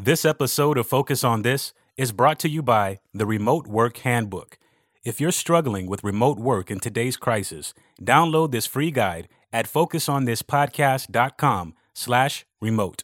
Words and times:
This 0.00 0.24
episode 0.24 0.78
of 0.78 0.86
Focus 0.86 1.24
on 1.24 1.42
This 1.42 1.72
is 1.96 2.12
brought 2.12 2.38
to 2.38 2.48
you 2.48 2.62
by 2.62 3.00
the 3.12 3.26
Remote 3.26 3.66
Work 3.66 3.96
Handbook. 3.98 4.56
If 5.04 5.20
you're 5.20 5.32
struggling 5.32 5.88
with 5.88 6.04
remote 6.04 6.38
work 6.38 6.70
in 6.70 6.78
today's 6.78 7.16
crisis, 7.16 7.74
download 8.00 8.52
this 8.52 8.64
free 8.64 8.92
guide 8.92 9.28
at 9.52 9.66
focusonthispodcast.com 9.66 11.74
slash 11.94 12.46
remote. 12.60 13.02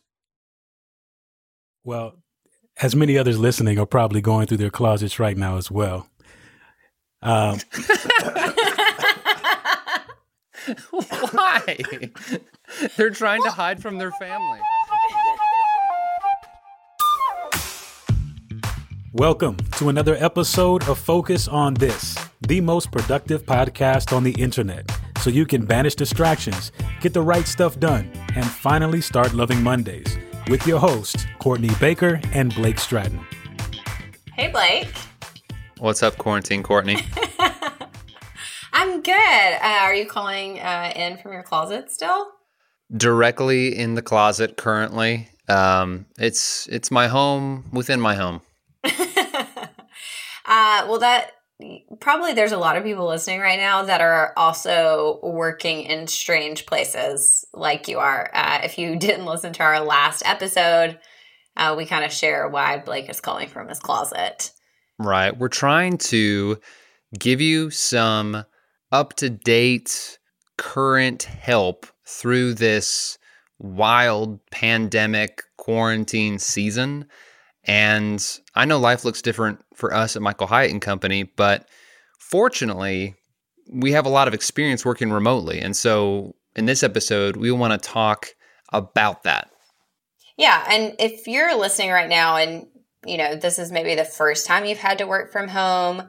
Well, 1.83 2.15
as 2.81 2.95
many 2.95 3.19
others 3.19 3.41
listening 3.41 3.77
are 3.81 3.87
probably 3.87 4.21
going 4.21 4.47
through 4.47 4.59
their 4.59 4.71
closets 4.71 5.19
right 5.19 5.37
now 5.37 5.57
as 5.57 5.73
well. 5.73 6.07
Um, 7.23 7.59
Why? 11.33 11.77
They're 12.97 13.11
trying 13.11 13.43
to 13.43 13.51
hide 13.51 13.83
from 13.83 13.99
their 13.99 14.13
family. 14.13 14.61
Welcome 19.15 19.59
to 19.77 19.91
another 19.91 20.17
episode 20.17 20.89
of 20.89 20.99
Focus 20.99 21.47
on 21.47 21.75
This, 21.75 22.19
the 22.41 22.61
most 22.61 22.91
productive 22.91 23.47
podcast 23.47 24.13
on 24.13 24.25
the 24.25 24.33
internet, 24.33 24.91
so 25.21 25.31
you 25.31 25.47
can 25.47 25.65
banish 25.65 25.95
distractions, 25.95 26.73
get 27.01 27.15
the 27.15 27.23
right 27.23 27.47
stuff 27.47 27.79
done, 27.79 28.11
and 28.35 28.45
finally 28.45 29.01
start 29.01 29.33
loving 29.33 29.63
Mondays 29.63 30.19
with 30.51 30.67
your 30.67 30.81
hosts, 30.81 31.27
Courtney 31.39 31.71
Baker 31.79 32.21
and 32.33 32.53
Blake 32.57 32.81
Stratton. 32.81 33.25
Hey, 34.33 34.49
Blake. 34.51 34.93
What's 35.79 36.03
up, 36.03 36.19
quarantine 36.19 36.65
Courtney? 36.65 36.99
I'm 38.73 39.01
good. 39.01 39.13
Uh, 39.15 39.79
are 39.83 39.95
you 39.95 40.07
calling 40.07 40.59
uh, 40.59 40.93
in 40.97 41.19
from 41.19 41.35
your 41.35 41.45
closet 41.45 41.93
still? 41.93 42.33
Directly 42.97 43.79
in 43.79 43.95
the 43.95 44.03
closet 44.03 44.57
currently. 44.57 45.29
Um, 45.49 46.07
it's 46.19 46.67
it's 46.67 46.91
my 46.91 47.07
home 47.07 47.67
within 47.73 48.01
my 48.01 48.17
home. 48.17 48.41
Uh, 50.65 50.87
well, 50.89 51.01
that 51.01 51.33
probably 52.01 52.33
there's 52.33 52.53
a 52.53 52.59
lot 52.59 52.77
of 52.77 52.85
people 52.85 53.07
listening 53.07 53.41
right 53.41 53.59
now 53.59 53.83
that 53.83 54.01
are 54.01 54.33
also 54.37 55.21
working 55.23 55.83
in 55.83 56.07
strange 56.07 56.65
places 56.65 57.45
like 57.53 57.87
you 57.87 57.99
are. 57.99 58.31
Uh, 58.33 58.61
if 58.65 58.79
you 58.79 58.97
didn't 58.99 59.27
listen 59.27 59.53
to 59.53 59.63
our 59.63 59.81
last 59.81 60.23
episode, 60.25 60.99
uh, 61.57 61.75
we 61.77 61.85
kind 61.85 62.05
of 62.05 62.13
share 62.13 62.49
why 62.49 62.79
Blake 62.79 63.11
is 63.11 63.21
calling 63.21 63.49
from 63.49 63.69
his 63.69 63.79
closet. 63.79 64.53
Right. 64.99 65.37
We're 65.37 65.49
trying 65.49 65.99
to 65.99 66.59
give 67.19 67.41
you 67.41 67.71
some 67.71 68.45
up 68.91 69.15
to 69.17 69.29
date, 69.29 70.19
current 70.57 71.25
help 71.25 71.87
through 72.07 72.55
this 72.55 73.19
wild 73.59 74.41
pandemic 74.51 75.43
quarantine 75.59 76.39
season. 76.39 77.07
And 77.67 78.25
I 78.55 78.65
know 78.65 78.79
life 78.79 79.05
looks 79.05 79.23
different 79.23 79.65
for 79.75 79.95
us 79.95 80.17
at 80.17 80.23
Michael 80.23 80.47
Hyatt 80.47 80.71
and 80.71 80.83
Company, 80.83 81.23
but 81.23 81.69
fortunately, 82.19 83.15
we 83.73 83.93
have 83.93 84.07
a 84.07 84.11
lot 84.11 84.29
of 84.29 84.35
experience 84.35 84.85
working 84.85 85.11
remotely. 85.11 85.61
And 85.61 85.75
so 85.75 86.35
in 86.55 86.67
this 86.67 86.83
episode, 86.83 87.37
we 87.37 87.51
want 87.51 87.73
to 87.73 87.89
talk 87.89 88.29
about 88.73 89.23
that. 89.23 89.51
Yeah. 90.37 90.65
And 90.69 90.95
if 90.99 91.27
you're 91.27 91.59
listening 91.59 91.91
right 91.91 92.09
now 92.09 92.37
and, 92.37 92.67
you 93.07 93.17
know, 93.17 93.37
this 93.37 93.59
is 93.59 93.73
maybe 93.73 93.95
the 93.95 94.05
first 94.05 94.47
time 94.47 94.65
you've 94.65 94.79
had 94.79 94.99
to 94.99 95.07
work 95.07 95.33
from 95.33 95.49
home 95.49 96.03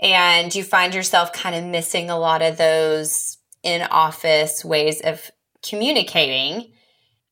and 0.00 0.54
you 0.54 0.62
find 0.62 0.94
yourself 0.94 1.32
kind 1.32 1.56
of 1.56 1.64
missing 1.64 2.10
a 2.10 2.18
lot 2.18 2.42
of 2.42 2.56
those 2.56 3.38
in 3.62 3.82
office 3.82 4.64
ways 4.64 5.00
of 5.00 5.30
communicating, 5.66 6.72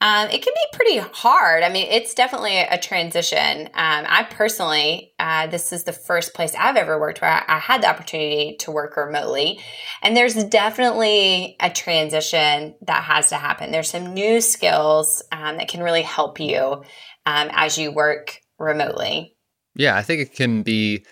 um, 0.03 0.29
it 0.29 0.43
can 0.43 0.53
be 0.53 0.77
pretty 0.77 0.99
hard. 0.99 1.63
I 1.63 1.71
mean, 1.71 1.87
it's 1.91 2.13
definitely 2.13 2.59
a 2.59 2.79
transition. 2.79 3.67
Um, 3.69 4.05
I 4.07 4.27
personally, 4.29 5.15
uh, 5.19 5.47
this 5.47 5.73
is 5.73 5.85
the 5.85 5.93
first 5.93 6.35
place 6.35 6.55
I've 6.55 6.77
ever 6.77 7.01
worked 7.01 7.23
where 7.23 7.31
I, 7.31 7.57
I, 7.57 7.59
had 7.59 7.83
the 7.83 7.89
opportunity 7.89 8.57
to 8.61 8.71
work 8.71 8.99
remotely. 8.99 9.59
And 10.03 10.15
there's 10.15 10.35
definitely 10.45 11.57
a 11.61 11.71
transition 11.71 12.75
that 12.83 13.05
has 13.05 13.31
to 13.31 13.37
happen. 13.37 13.73
There's 13.73 13.89
some 13.89 14.13
new 14.13 14.43
skills 14.43 15.23
um, 15.33 15.57
that 15.57 15.69
can 15.69 15.83
really 15.83 16.03
help 16.03 16.41
you 16.41 16.85
um, 17.25 17.49
as 17.53 17.79
you 17.79 17.91
work 17.91 18.41
remotely. 18.59 19.35
Yeah, 19.77 19.97
I 19.97 20.03
think 20.03 20.21
it 20.21 20.35
can 20.35 20.63
be 20.63 21.07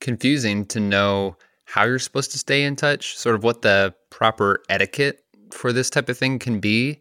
confusing 0.00 0.64
to 0.66 0.78
know 0.78 1.36
how 1.64 1.84
you're 1.84 1.98
supposed 1.98 2.30
to 2.32 2.38
stay 2.38 2.62
in 2.62 2.76
touch, 2.76 3.16
sort 3.18 3.34
of 3.34 3.42
what 3.42 3.62
the 3.62 3.94
proper 4.10 4.62
etiquette 4.68 5.24
for 5.50 5.72
this 5.72 5.90
type 5.90 6.08
of 6.08 6.16
thing 6.16 6.38
can 6.38 6.60
be. 6.60 7.00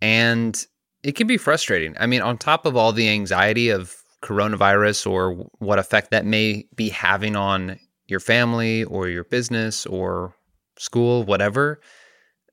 And 0.00 0.66
it 1.02 1.12
can 1.12 1.26
be 1.26 1.36
frustrating. 1.36 1.94
I 1.98 2.06
mean, 2.06 2.22
on 2.22 2.38
top 2.38 2.66
of 2.66 2.76
all 2.76 2.92
the 2.92 3.08
anxiety 3.08 3.70
of 3.70 3.96
coronavirus 4.22 5.10
or 5.10 5.32
what 5.58 5.78
effect 5.78 6.10
that 6.10 6.26
may 6.26 6.66
be 6.74 6.90
having 6.90 7.36
on 7.36 7.78
your 8.06 8.20
family 8.20 8.84
or 8.84 9.08
your 9.08 9.24
business 9.24 9.86
or 9.86 10.34
school, 10.78 11.24
whatever, 11.24 11.80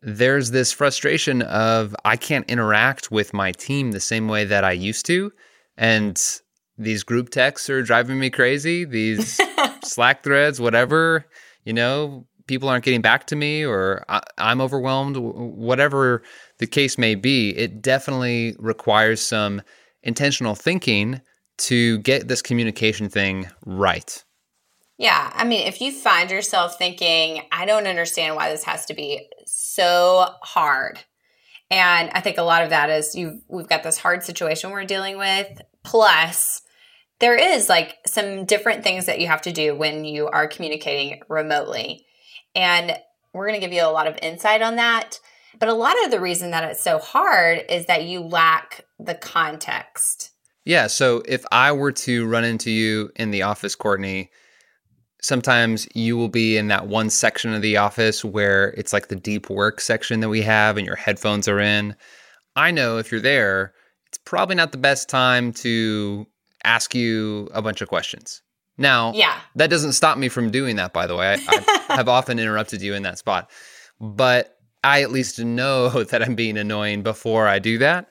there's 0.02 0.52
this 0.52 0.72
frustration 0.72 1.42
of 1.42 1.96
I 2.06 2.16
can't 2.16 2.50
interact 2.50 3.12
with 3.12 3.34
my 3.34 3.52
team 3.52 3.92
the 3.92 4.00
same 4.00 4.28
way 4.28 4.46
that 4.46 4.64
I 4.64 4.72
used 4.72 5.06
to. 5.08 5.32
And 5.78 6.22
these 6.78 7.04
group 7.04 7.30
texts 7.30 7.70
are 7.70 7.82
driving 7.82 8.20
me 8.20 8.30
crazy. 8.30 8.86
These 8.86 9.40
Slack 9.84 10.24
threads, 10.24 10.62
whatever, 10.62 11.26
you 11.66 11.74
know, 11.74 12.28
people 12.46 12.70
aren't 12.70 12.86
getting 12.86 13.02
back 13.02 13.28
to 13.28 13.36
me 13.36 13.66
or 13.66 14.06
I, 14.08 14.22
am 14.38 14.62
overwhelmed, 14.62 15.18
whatever 15.18 16.24
the 16.60 16.68
case 16.68 16.98
may 16.98 17.16
be, 17.16 17.56
it 17.56 17.82
definitely 17.82 18.56
requires 18.60 19.22
some 19.22 19.62
intentional 20.04 20.56
thinking 20.56 21.22
to 21.58 22.00
get 22.00 22.28
this 22.28 22.42
communication 22.42 23.10
thing 23.10 23.48
right. 23.66 24.24
Yeah. 24.98 25.32
I 25.34 25.44
mean, 25.44 25.68
if 25.68 25.82
you 25.82 25.92
find 25.92 26.32
yourself 26.32 26.78
thinking, 26.78 27.44
I 27.52 27.66
don't 27.66 27.88
understand 27.88 28.36
why 28.36 28.50
this 28.50 28.64
has 28.64 28.86
to 28.88 28.96
be 28.96 29.28
so 29.46 30.34
hard. 30.42 31.00
And 31.70 32.10
I 32.14 32.22
think 32.22 32.38
a 32.38 32.44
lot 32.44 32.64
of 32.64 32.70
that 32.72 32.90
is 32.90 33.16
you 33.16 33.42
we've 33.48 33.68
got 33.68 33.84
this 33.84 33.98
hard 33.98 34.24
situation 34.24 34.72
we're 34.72 34.86
dealing 34.86 35.18
with. 35.18 35.62
Plus, 35.84 36.62
there 37.20 37.36
is 37.36 37.70
like 37.70 37.98
some 38.06 38.46
different 38.46 38.84
things 38.84 39.06
that 39.06 39.20
you 39.20 39.28
have 39.28 39.42
to 39.44 39.52
do 39.52 39.76
when 39.76 40.06
you 40.06 40.28
are 40.28 40.48
communicating 40.48 41.22
remotely. 41.30 42.06
And 42.56 42.98
we're 43.34 43.48
going 43.48 43.60
to 43.60 43.66
give 43.66 43.76
you 43.76 43.84
a 43.84 43.92
lot 43.92 44.08
of 44.08 44.18
insight 44.22 44.62
on 44.62 44.78
that. 44.78 45.20
But 45.60 45.70
a 45.70 45.74
lot 45.74 45.96
of 46.06 46.12
the 46.12 46.20
reason 46.20 46.52
that 46.52 46.64
it's 46.64 46.82
so 46.82 47.00
hard 47.00 47.64
is 47.70 47.86
that 47.88 48.06
you 48.06 48.22
lack 48.22 48.86
the 49.00 49.16
context. 49.16 50.32
Yeah. 50.66 50.88
So 50.88 51.24
if 51.26 51.46
I 51.52 51.72
were 51.72 51.94
to 51.94 52.28
run 52.28 52.44
into 52.44 52.70
you 52.70 53.12
in 53.16 53.32
the 53.32 53.44
office, 53.44 53.76
Courtney, 53.76 54.30
sometimes 55.22 55.88
you 55.96 56.18
will 56.18 56.30
be 56.30 56.58
in 56.58 56.68
that 56.68 56.88
one 56.88 57.10
section 57.10 57.54
of 57.54 57.62
the 57.62 57.78
office 57.78 58.24
where 58.24 58.70
it's 58.72 58.94
like 58.94 59.08
the 59.08 59.16
deep 59.16 59.50
work 59.50 59.82
section 59.82 60.20
that 60.20 60.30
we 60.30 60.42
have 60.42 60.78
and 60.78 60.86
your 60.86 60.96
headphones 60.96 61.48
are 61.48 61.60
in. 61.60 61.96
I 62.56 62.72
know 62.72 62.98
if 62.98 63.12
you're 63.12 63.22
there, 63.22 63.74
it's 64.08 64.18
probably 64.20 64.56
not 64.56 64.72
the 64.72 64.78
best 64.78 65.10
time 65.10 65.54
to 65.54 66.28
ask 66.64 66.94
you 66.94 67.50
a 67.54 67.62
bunch 67.62 67.82
of 67.82 67.88
questions. 67.88 68.42
Now, 68.78 69.14
yeah. 69.14 69.40
that 69.56 69.70
doesn't 69.70 69.94
stop 69.94 70.18
me 70.18 70.30
from 70.30 70.52
doing 70.52 70.76
that, 70.76 70.94
by 70.94 71.08
the 71.08 71.16
way. 71.16 71.34
I, 71.34 71.86
I 71.90 71.94
have 71.96 72.10
often 72.10 72.40
interrupted 72.40 72.82
you 72.82 72.94
in 72.94 73.04
that 73.04 73.18
spot. 73.18 73.50
But 74.00 74.57
I 74.88 75.02
at 75.02 75.12
least 75.12 75.38
know 75.40 76.04
that 76.04 76.24
I'm 76.24 76.36
being 76.36 76.58
annoying 76.58 77.04
before 77.04 77.48
I 77.48 77.60
do 77.60 77.78
that. 77.80 78.08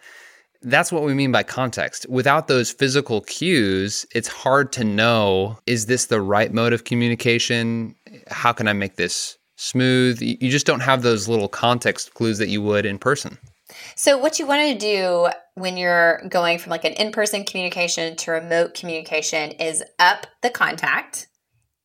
That's 0.62 0.90
what 0.90 1.04
we 1.04 1.14
mean 1.14 1.32
by 1.32 1.42
context. 1.42 2.06
Without 2.08 2.48
those 2.48 2.70
physical 2.70 3.20
cues, 3.22 4.04
it's 4.14 4.28
hard 4.28 4.72
to 4.72 4.84
know 4.84 5.58
is 5.66 5.86
this 5.86 6.06
the 6.06 6.20
right 6.20 6.52
mode 6.52 6.72
of 6.72 6.84
communication? 6.84 7.94
How 8.28 8.52
can 8.52 8.66
I 8.68 8.72
make 8.72 8.96
this 8.96 9.38
smooth? 9.56 10.20
You 10.20 10.50
just 10.50 10.66
don't 10.66 10.80
have 10.80 11.02
those 11.02 11.28
little 11.28 11.48
context 11.48 12.14
clues 12.14 12.38
that 12.38 12.48
you 12.48 12.62
would 12.62 12.84
in 12.84 12.98
person. 12.98 13.38
So, 13.94 14.16
what 14.18 14.38
you 14.38 14.46
want 14.46 14.72
to 14.72 14.78
do 14.78 15.28
when 15.54 15.76
you're 15.76 16.22
going 16.28 16.58
from 16.58 16.70
like 16.70 16.84
an 16.84 16.92
in 16.94 17.12
person 17.12 17.44
communication 17.44 18.16
to 18.16 18.30
remote 18.30 18.74
communication 18.74 19.52
is 19.52 19.82
up 19.98 20.26
the 20.42 20.50
contact 20.50 21.28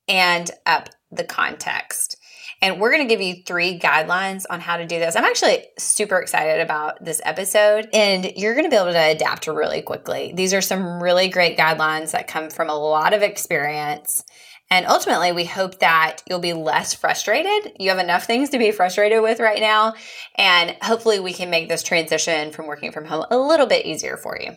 and 0.08 0.50
up 0.66 0.90
the 1.12 1.24
context. 1.24 2.18
And 2.62 2.80
we're 2.80 2.92
going 2.92 3.08
to 3.08 3.12
give 3.14 3.22
you 3.22 3.44
three 3.44 3.80
guidelines 3.80 4.46
on 4.50 4.60
how 4.60 4.78
to 4.78 4.86
do 4.86 5.00
this. 5.00 5.16
I'm 5.16 5.24
actually 5.24 5.66
super 5.80 6.20
excited 6.20 6.62
about 6.62 7.04
this 7.04 7.20
episode, 7.26 7.90
and 7.92 8.34
you're 8.36 8.54
going 8.54 8.66
to 8.66 8.70
be 8.70 8.76
able 8.76 8.92
to 8.92 9.00
adapt 9.00 9.48
really 9.48 9.82
quickly. 9.82 10.32
These 10.36 10.54
are 10.54 10.62
some 10.62 11.02
really 11.02 11.28
great 11.28 11.58
guidelines 11.58 12.12
that 12.12 12.28
come 12.28 12.52
from 12.52 12.70
a 12.70 12.76
lot 12.76 13.14
of 13.14 13.24
experience. 13.24 14.24
And 14.70 14.86
ultimately, 14.86 15.32
we 15.32 15.44
hope 15.44 15.80
that 15.80 16.22
you'll 16.30 16.40
be 16.40 16.54
less 16.54 16.94
frustrated. 16.94 17.74
You 17.80 17.90
have 17.90 18.00
enough 18.00 18.26
things 18.26 18.50
to 18.52 18.60
be 18.60 18.72
frustrated 18.72 19.22
with 19.22 19.40
right 19.40 19.60
now. 19.60 19.96
And 20.36 20.78
hopefully, 20.82 21.20
we 21.20 21.34
can 21.34 21.50
make 21.50 21.68
this 21.68 21.84
transition 21.84 22.52
from 22.52 22.68
working 22.68 22.92
from 22.92 23.06
home 23.06 23.26
a 23.32 23.38
little 23.38 23.66
bit 23.66 23.86
easier 23.86 24.18
for 24.18 24.40
you. 24.40 24.52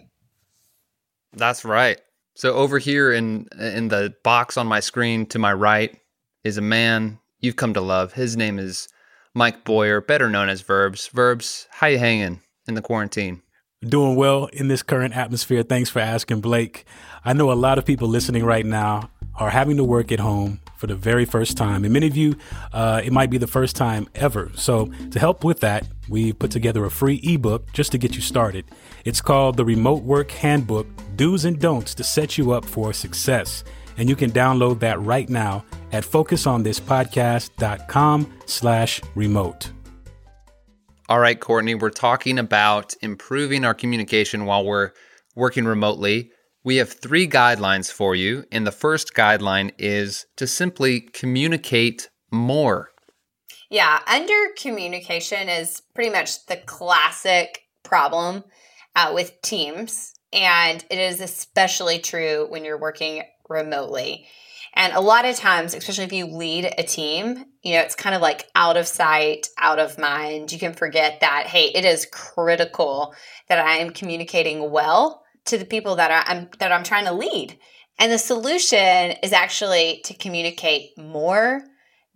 That's 1.32 1.64
right. 1.64 2.00
So, 2.36 2.54
over 2.54 2.78
here 2.78 3.12
in, 3.12 3.48
in 3.58 3.88
the 3.88 4.14
box 4.22 4.56
on 4.56 4.68
my 4.68 4.80
screen 4.80 5.26
to 5.26 5.38
my 5.38 5.52
right 5.52 5.98
is 6.44 6.58
a 6.58 6.62
man 6.62 7.18
you've 7.44 7.56
come 7.56 7.74
to 7.74 7.80
love. 7.80 8.14
His 8.14 8.36
name 8.36 8.58
is 8.58 8.88
Mike 9.34 9.64
Boyer, 9.64 10.00
better 10.00 10.28
known 10.28 10.48
as 10.48 10.62
Verbs. 10.62 11.08
Verbs, 11.08 11.68
how 11.70 11.86
you 11.86 11.98
hanging 11.98 12.40
in 12.66 12.74
the 12.74 12.82
quarantine? 12.82 13.42
Doing 13.86 14.16
well 14.16 14.46
in 14.46 14.68
this 14.68 14.82
current 14.82 15.14
atmosphere. 15.14 15.62
Thanks 15.62 15.90
for 15.90 16.00
asking, 16.00 16.40
Blake. 16.40 16.86
I 17.24 17.34
know 17.34 17.52
a 17.52 17.54
lot 17.54 17.76
of 17.76 17.84
people 17.84 18.08
listening 18.08 18.44
right 18.44 18.64
now 18.64 19.10
are 19.36 19.50
having 19.50 19.76
to 19.76 19.84
work 19.84 20.10
at 20.10 20.20
home 20.20 20.60
for 20.76 20.86
the 20.86 20.94
very 20.94 21.26
first 21.26 21.56
time. 21.56 21.84
And 21.84 21.92
many 21.92 22.06
of 22.06 22.16
you, 22.16 22.36
uh, 22.72 23.02
it 23.04 23.12
might 23.12 23.28
be 23.30 23.36
the 23.36 23.46
first 23.46 23.76
time 23.76 24.08
ever. 24.14 24.50
So, 24.54 24.86
to 25.10 25.18
help 25.18 25.44
with 25.44 25.60
that, 25.60 25.86
we 26.08 26.32
put 26.32 26.50
together 26.50 26.84
a 26.84 26.90
free 26.90 27.20
ebook 27.22 27.72
just 27.72 27.92
to 27.92 27.98
get 27.98 28.14
you 28.14 28.22
started. 28.22 28.64
It's 29.04 29.20
called 29.20 29.56
The 29.56 29.64
Remote 29.64 30.02
Work 30.02 30.30
Handbook 30.30 30.86
Do's 31.16 31.44
and 31.44 31.60
Don'ts 31.60 31.94
to 31.96 32.04
Set 32.04 32.38
You 32.38 32.52
Up 32.52 32.64
for 32.64 32.92
Success. 32.92 33.64
And 33.96 34.08
you 34.08 34.16
can 34.16 34.30
download 34.30 34.80
that 34.80 35.00
right 35.00 35.28
now 35.28 35.64
at 35.92 36.04
focusonthispodcast.com 36.04 38.32
slash 38.46 39.00
remote. 39.14 39.70
All 41.08 41.20
right, 41.20 41.38
Courtney, 41.38 41.74
we're 41.74 41.90
talking 41.90 42.38
about 42.38 42.94
improving 43.02 43.64
our 43.64 43.74
communication 43.74 44.46
while 44.46 44.64
we're 44.64 44.92
working 45.36 45.66
remotely. 45.66 46.30
We 46.64 46.76
have 46.76 46.90
three 46.90 47.28
guidelines 47.28 47.92
for 47.92 48.14
you. 48.14 48.44
And 48.50 48.66
the 48.66 48.72
first 48.72 49.14
guideline 49.14 49.72
is 49.78 50.24
to 50.36 50.46
simply 50.46 51.00
communicate 51.00 52.08
more. 52.32 52.88
Yeah, 53.70 54.00
under 54.06 54.34
communication 54.56 55.48
is 55.48 55.82
pretty 55.94 56.10
much 56.10 56.46
the 56.46 56.56
classic 56.56 57.60
problem 57.82 58.44
uh, 58.96 59.12
with 59.14 59.40
teams. 59.42 60.14
And 60.32 60.84
it 60.90 60.98
is 60.98 61.20
especially 61.20 61.98
true 61.98 62.46
when 62.48 62.64
you're 62.64 62.78
working 62.78 63.22
remotely. 63.48 64.26
And 64.76 64.92
a 64.92 65.00
lot 65.00 65.24
of 65.24 65.36
times, 65.36 65.74
especially 65.74 66.04
if 66.04 66.12
you 66.12 66.26
lead 66.26 66.72
a 66.76 66.82
team, 66.82 67.44
you 67.62 67.74
know, 67.74 67.80
it's 67.80 67.94
kind 67.94 68.14
of 68.14 68.20
like 68.20 68.48
out 68.56 68.76
of 68.76 68.88
sight, 68.88 69.48
out 69.56 69.78
of 69.78 69.98
mind. 69.98 70.50
You 70.52 70.58
can 70.58 70.74
forget 70.74 71.20
that, 71.20 71.46
hey, 71.46 71.66
it 71.66 71.84
is 71.84 72.08
critical 72.10 73.14
that 73.48 73.64
I 73.64 73.76
am 73.76 73.90
communicating 73.90 74.70
well 74.70 75.22
to 75.46 75.58
the 75.58 75.64
people 75.64 75.96
that 75.96 76.26
I'm 76.28 76.48
that 76.58 76.72
I'm 76.72 76.82
trying 76.82 77.04
to 77.04 77.12
lead. 77.12 77.56
And 77.98 78.10
the 78.10 78.18
solution 78.18 79.12
is 79.22 79.32
actually 79.32 80.00
to 80.06 80.14
communicate 80.14 80.98
more, 80.98 81.62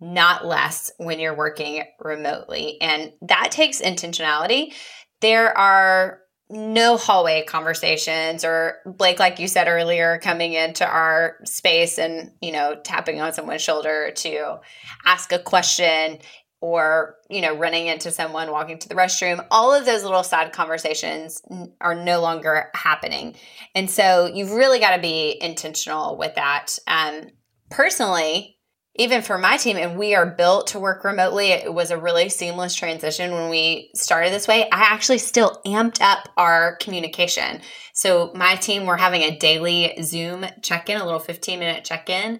not 0.01 0.45
less 0.45 0.91
when 0.97 1.19
you're 1.19 1.35
working 1.35 1.83
remotely. 2.01 2.77
And 2.81 3.13
that 3.21 3.51
takes 3.51 3.81
intentionality. 3.81 4.73
There 5.21 5.57
are 5.57 6.19
no 6.49 6.97
hallway 6.97 7.43
conversations 7.45 8.43
or 8.43 8.77
Blake 8.85 9.19
like 9.19 9.39
you 9.39 9.47
said 9.47 9.67
earlier 9.67 10.19
coming 10.19 10.53
into 10.53 10.85
our 10.85 11.37
space 11.45 11.99
and 11.99 12.31
you 12.41 12.51
know 12.51 12.75
tapping 12.83 13.21
on 13.21 13.33
someone's 13.33 13.61
shoulder 13.61 14.11
to 14.15 14.59
ask 15.05 15.31
a 15.31 15.39
question 15.39 16.17
or 16.61 17.15
you 17.29 17.41
know 17.41 17.55
running 17.55 17.87
into 17.87 18.11
someone 18.11 18.51
walking 18.51 18.79
to 18.79 18.89
the 18.89 18.95
restroom. 18.95 19.45
All 19.51 19.73
of 19.73 19.85
those 19.85 20.03
little 20.03 20.23
side 20.23 20.51
conversations 20.51 21.41
are 21.79 21.95
no 21.95 22.21
longer 22.21 22.69
happening. 22.73 23.35
And 23.75 23.89
so 23.89 24.25
you've 24.25 24.51
really 24.51 24.79
got 24.79 24.95
to 24.95 25.01
be 25.01 25.37
intentional 25.41 26.17
with 26.17 26.35
that. 26.35 26.77
Um, 26.87 27.27
personally 27.69 28.58
even 28.99 29.21
for 29.21 29.37
my 29.37 29.55
team 29.55 29.77
and 29.77 29.97
we 29.97 30.13
are 30.13 30.25
built 30.25 30.67
to 30.67 30.79
work 30.79 31.03
remotely 31.03 31.47
it 31.47 31.73
was 31.73 31.89
a 31.89 31.97
really 31.97 32.29
seamless 32.29 32.75
transition 32.75 33.31
when 33.31 33.49
we 33.49 33.89
started 33.95 34.31
this 34.31 34.47
way 34.47 34.63
i 34.65 34.81
actually 34.81 35.17
still 35.17 35.61
amped 35.65 36.01
up 36.01 36.29
our 36.37 36.75
communication 36.77 37.61
so 37.93 38.31
my 38.35 38.55
team 38.55 38.85
we're 38.85 38.97
having 38.97 39.21
a 39.21 39.37
daily 39.37 39.95
zoom 40.03 40.45
check-in 40.61 40.99
a 40.99 41.05
little 41.05 41.19
15 41.19 41.57
minute 41.57 41.83
check-in 41.83 42.39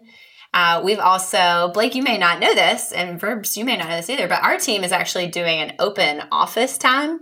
uh, 0.52 0.82
we've 0.84 0.98
also, 0.98 1.70
Blake, 1.76 1.94
you 1.94 2.02
may 2.02 2.18
not 2.18 2.40
know 2.40 2.56
this, 2.56 2.92
and 2.92 3.20
Verbs, 3.20 3.56
you 3.56 3.64
may 3.64 3.78
not 3.78 3.88
know 3.88 3.98
this 3.98 4.10
either, 4.10 4.28
but 4.28 4.42
our 4.42 4.58
team 4.58 4.84
is 4.84 4.92
actually 4.92 5.28
doing 5.28 5.60
an 5.60 5.74
open 5.78 6.24
office 6.32 6.76
time. 6.76 7.20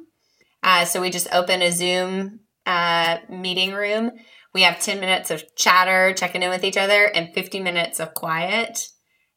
Uh, 0.64 0.86
so 0.86 1.02
we 1.02 1.10
just 1.10 1.28
open 1.34 1.62
a 1.62 1.70
Zoom 1.70 2.40
uh, 2.66 3.18
meeting 3.30 3.74
room. 3.74 4.12
We 4.54 4.62
have 4.62 4.80
10 4.80 5.02
minutes 5.02 5.30
of 5.30 5.44
chatter, 5.56 6.14
checking 6.14 6.42
in 6.42 6.50
with 6.50 6.64
each 6.64 6.78
other, 6.78 7.04
and 7.04 7.34
50 7.34 7.60
minutes 7.60 8.00
of 8.00 8.14
quiet, 8.14 8.88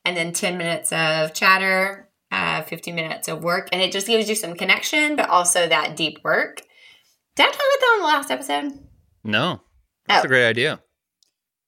and 0.05 0.17
then 0.17 0.33
10 0.33 0.57
minutes 0.59 0.93
of 0.93 1.35
chatter, 1.35 2.09
uh, 2.33 2.63
50 2.63 2.93
minutes 2.93 3.29
of 3.29 3.43
work. 3.43 3.69
And 3.73 3.83
it 3.83 3.93
just 3.93 4.07
gives 4.07 4.29
you 4.29 4.35
some 4.35 4.55
connection, 4.55 5.17
but 5.17 5.29
also 5.29 5.69
that 5.69 5.97
deep 5.97 6.19
work. 6.25 6.63
Did 7.37 7.47
I 7.47 7.51
talk 7.51 7.55
about 7.55 7.81
that 7.81 7.95
on 7.95 8.01
the 8.01 8.07
last 8.07 8.31
episode? 8.31 8.89
No, 9.25 9.61
that's 10.07 10.25
oh. 10.25 10.27
a 10.27 10.29
great 10.29 10.49
idea. 10.49 10.81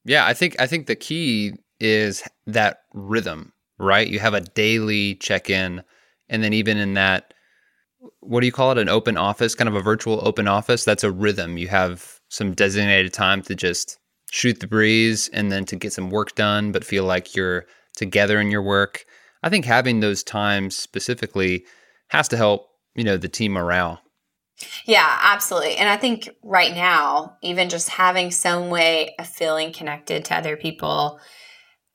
Yeah, 0.04 0.26
I 0.26 0.34
think 0.34 0.60
I 0.60 0.66
think 0.66 0.86
the 0.86 0.96
key 0.96 1.54
is 1.78 2.22
that 2.46 2.82
rhythm, 2.92 3.52
right? 3.78 4.08
You 4.08 4.18
have 4.20 4.34
a 4.34 4.40
daily 4.40 5.14
check 5.16 5.50
in. 5.50 5.82
And 6.28 6.42
then, 6.42 6.52
even 6.52 6.78
in 6.78 6.94
that, 6.94 7.34
what 8.20 8.40
do 8.40 8.46
you 8.46 8.52
call 8.52 8.72
it? 8.72 8.78
An 8.78 8.88
open 8.88 9.16
office, 9.16 9.54
kind 9.54 9.68
of 9.68 9.74
a 9.74 9.82
virtual 9.82 10.26
open 10.26 10.48
office. 10.48 10.84
That's 10.84 11.04
a 11.04 11.10
rhythm. 11.10 11.58
You 11.58 11.68
have 11.68 12.20
some 12.28 12.54
designated 12.54 13.12
time 13.12 13.42
to 13.42 13.54
just 13.54 13.98
shoot 14.30 14.60
the 14.60 14.66
breeze 14.66 15.28
and 15.32 15.52
then 15.52 15.66
to 15.66 15.76
get 15.76 15.92
some 15.92 16.08
work 16.08 16.34
done, 16.34 16.72
but 16.72 16.84
feel 16.84 17.04
like 17.04 17.36
you're 17.36 17.66
together 17.96 18.40
in 18.40 18.50
your 18.50 18.62
work. 18.62 19.04
I 19.42 19.48
think 19.48 19.64
having 19.64 20.00
those 20.00 20.22
times 20.22 20.76
specifically 20.76 21.64
has 22.08 22.28
to 22.28 22.36
help, 22.36 22.68
you 22.94 23.04
know, 23.04 23.16
the 23.16 23.28
team 23.28 23.52
morale. 23.52 24.00
Yeah, 24.84 25.18
absolutely. 25.22 25.76
And 25.76 25.88
I 25.88 25.96
think 25.96 26.28
right 26.42 26.74
now, 26.74 27.36
even 27.42 27.68
just 27.68 27.88
having 27.88 28.30
some 28.30 28.70
way 28.70 29.14
of 29.18 29.26
feeling 29.26 29.72
connected 29.72 30.24
to 30.26 30.36
other 30.36 30.56
people 30.56 31.18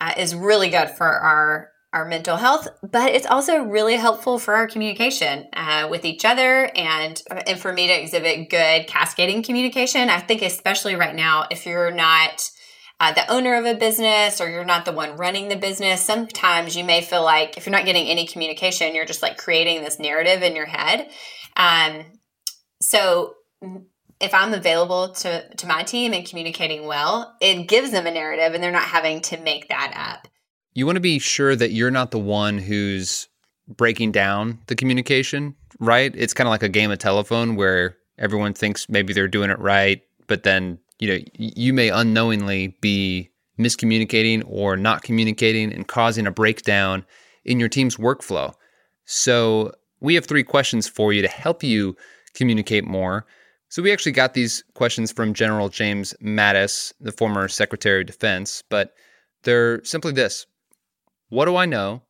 uh, 0.01 0.13
is 0.17 0.35
really 0.35 0.69
good 0.69 0.89
for 0.89 1.07
our 1.07 1.71
our 1.94 2.05
mental 2.05 2.35
health, 2.35 2.67
but 2.83 3.13
it's 3.13 3.25
also 3.25 3.63
really 3.63 3.95
helpful 3.95 4.38
for 4.38 4.53
our 4.55 4.67
communication 4.67 5.47
uh, 5.53 5.88
with 5.89 6.03
each 6.03 6.25
other 6.25 6.69
and, 6.75 7.23
and 7.47 7.57
for 7.57 7.71
me 7.71 7.88
to 7.88 7.94
exhibit 7.94 8.49
good 8.49 8.88
cascading 8.88 9.41
communication. 9.41 10.09
I 10.09 10.19
think, 10.19 10.41
especially 10.41 10.95
right 10.95 11.15
now, 11.15 11.47
if 11.49 11.65
you're 11.65 11.91
not 11.91 12.51
uh, 12.99 13.13
the 13.13 13.31
owner 13.31 13.55
of 13.55 13.65
a 13.65 13.75
business 13.75 14.41
or 14.41 14.49
you're 14.49 14.65
not 14.65 14.85
the 14.85 14.91
one 14.91 15.17
running 15.17 15.49
the 15.49 15.55
business, 15.55 16.01
sometimes 16.01 16.75
you 16.75 16.83
may 16.83 17.01
feel 17.01 17.23
like 17.23 17.57
if 17.57 17.65
you're 17.65 17.75
not 17.75 17.85
getting 17.85 18.07
any 18.07 18.25
communication, 18.25 18.95
you're 18.95 19.05
just 19.05 19.21
like 19.21 19.38
creating 19.38 19.83
this 19.83 19.99
narrative 19.99 20.41
in 20.41 20.55
your 20.55 20.65
head. 20.65 21.09
Um, 21.55 22.05
so 22.81 23.35
if 24.19 24.33
I'm 24.33 24.53
available 24.53 25.09
to, 25.09 25.47
to 25.55 25.67
my 25.67 25.83
team 25.83 26.13
and 26.13 26.25
communicating 26.25 26.88
well, 26.88 27.35
it 27.39 27.67
gives 27.67 27.91
them 27.91 28.07
a 28.07 28.11
narrative 28.11 28.53
and 28.53 28.63
they're 28.63 28.71
not 28.71 28.83
having 28.83 29.21
to 29.21 29.38
make 29.38 29.69
that 29.69 29.94
up. 29.95 30.27
You 30.73 30.85
want 30.85 30.95
to 30.95 31.01
be 31.01 31.19
sure 31.19 31.55
that 31.55 31.71
you're 31.71 31.91
not 31.91 32.11
the 32.11 32.19
one 32.19 32.57
who's 32.57 33.27
breaking 33.67 34.11
down 34.11 34.59
the 34.67 34.75
communication, 34.75 35.55
right? 35.79 36.11
It's 36.15 36.33
kind 36.33 36.47
of 36.47 36.51
like 36.51 36.63
a 36.63 36.69
game 36.69 36.89
of 36.89 36.99
telephone 36.99 37.55
where 37.55 37.97
everyone 38.17 38.53
thinks 38.53 38.89
maybe 38.89 39.13
they're 39.13 39.27
doing 39.27 39.49
it 39.49 39.59
right, 39.59 40.01
but 40.27 40.44
then, 40.44 40.79
you 40.99 41.07
know, 41.07 41.19
you 41.33 41.73
may 41.73 41.89
unknowingly 41.89 42.77
be 42.81 43.30
miscommunicating 43.59 44.44
or 44.45 44.77
not 44.77 45.04
communicating 45.04 45.73
and 45.73 45.87
causing 45.87 46.27
a 46.27 46.31
breakdown 46.31 47.06
in 47.45 47.59
your 47.59 47.69
team's 47.69 47.97
workflow. 47.97 48.54
So, 49.06 49.73
we 49.99 50.16
have 50.16 50.25
three 50.25 50.44
questions 50.44 50.87
for 50.87 51.11
you 51.11 51.21
to 51.21 51.27
help 51.27 51.63
you 51.63 51.95
communicate 52.33 52.85
more. 52.85 53.25
So 53.69 53.81
we 53.81 53.92
actually 53.92 54.13
got 54.13 54.33
these 54.33 54.63
questions 54.75 55.11
from 55.11 55.33
General 55.33 55.69
James 55.69 56.13
Mattis, 56.21 56.94
the 57.01 57.11
former 57.11 57.47
Secretary 57.47 58.01
of 58.01 58.07
Defense, 58.07 58.63
but 58.69 58.94
they're 59.44 59.83
simply 59.83 60.13
this 60.13 60.45
What 61.30 61.45
do 61.45 61.56
I 61.56 61.66
know? 61.66 62.04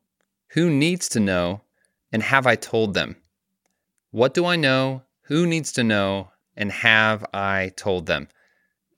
Who 0.50 0.70
needs 0.70 1.10
to 1.10 1.20
know? 1.20 1.62
And 2.12 2.24
have 2.24 2.48
I 2.48 2.56
told 2.56 2.94
them? 2.94 3.18
What 4.12 4.34
do 4.34 4.46
I 4.46 4.56
know? 4.56 5.04
Who 5.24 5.46
needs 5.46 5.72
to 5.74 5.84
know? 5.84 6.30
And 6.56 6.72
have 6.72 7.26
I 7.34 7.74
told 7.76 8.06
them? 8.06 8.30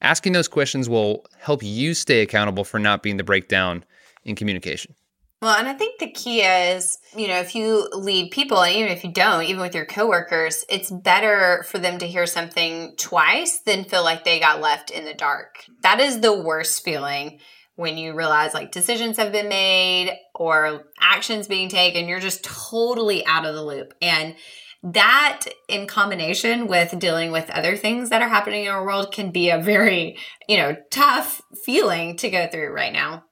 Asking 0.02 0.34
those 0.34 0.48
questions 0.48 0.88
will 0.88 1.26
help 1.40 1.62
you 1.64 1.94
stay 1.94 2.22
accountable 2.22 2.64
for 2.64 2.80
not 2.80 3.04
being 3.04 3.18
the 3.18 3.24
breakdown 3.24 3.84
in 4.24 4.36
communication. 4.36 4.96
Well, 5.42 5.58
and 5.58 5.70
I 5.70 5.74
think 5.74 6.00
the 6.00 6.12
key 6.12 6.42
is, 6.42 6.98
you 7.16 7.28
know, 7.28 7.40
if 7.40 7.56
you 7.56 7.88
lead 7.94 8.32
people, 8.32 8.62
and 8.62 8.76
even 8.76 8.92
if 8.92 9.06
you 9.06 9.12
don't, 9.12 9.46
even 9.46 9.62
with 9.62 9.74
your 9.74 9.86
coworkers, 9.86 10.66
it's 10.68 10.92
better 10.92 11.64
for 11.70 11.80
them 11.80 11.98
to 12.00 12.08
hear 12.08 12.26
something 12.26 12.94
twice 12.98 13.60
than 13.60 13.86
feel 13.86 14.04
like 14.04 14.26
they 14.26 14.42
got 14.42 14.60
left 14.60 14.92
in 14.92 15.06
the 15.06 15.14
dark. 15.14 15.64
That 15.82 16.02
is 16.02 16.20
the 16.20 16.34
worst 16.34 16.84
feeling 16.84 17.40
when 17.80 17.98
you 17.98 18.14
realize 18.14 18.54
like 18.54 18.74
decisions 18.74 19.16
have 19.16 19.32
been 19.32 19.48
made 19.48 20.12
or 20.36 20.84
actions 21.00 21.48
being 21.48 21.70
taken, 21.70 22.10
you're 22.10 22.20
just 22.20 22.44
totally 22.44 23.26
out 23.26 23.46
of 23.46 23.56
the 23.56 23.64
loop. 23.64 23.94
And 24.02 24.36
that 24.84 25.46
in 25.68 25.88
combination 25.88 26.68
with 26.68 26.98
dealing 27.00 27.32
with 27.32 27.50
other 27.50 27.76
things 27.76 28.10
that 28.10 28.22
are 28.22 28.30
happening 28.30 28.66
in 28.66 28.72
our 28.72 28.86
world 28.86 29.12
can 29.12 29.32
be 29.32 29.50
a 29.50 29.60
very, 29.60 30.18
you 30.48 30.58
know, 30.58 30.76
tough 30.90 31.42
feeling 31.66 32.16
to 32.18 32.30
go 32.30 32.48
through 32.48 32.72
right 32.72 32.94
now. 32.94 33.24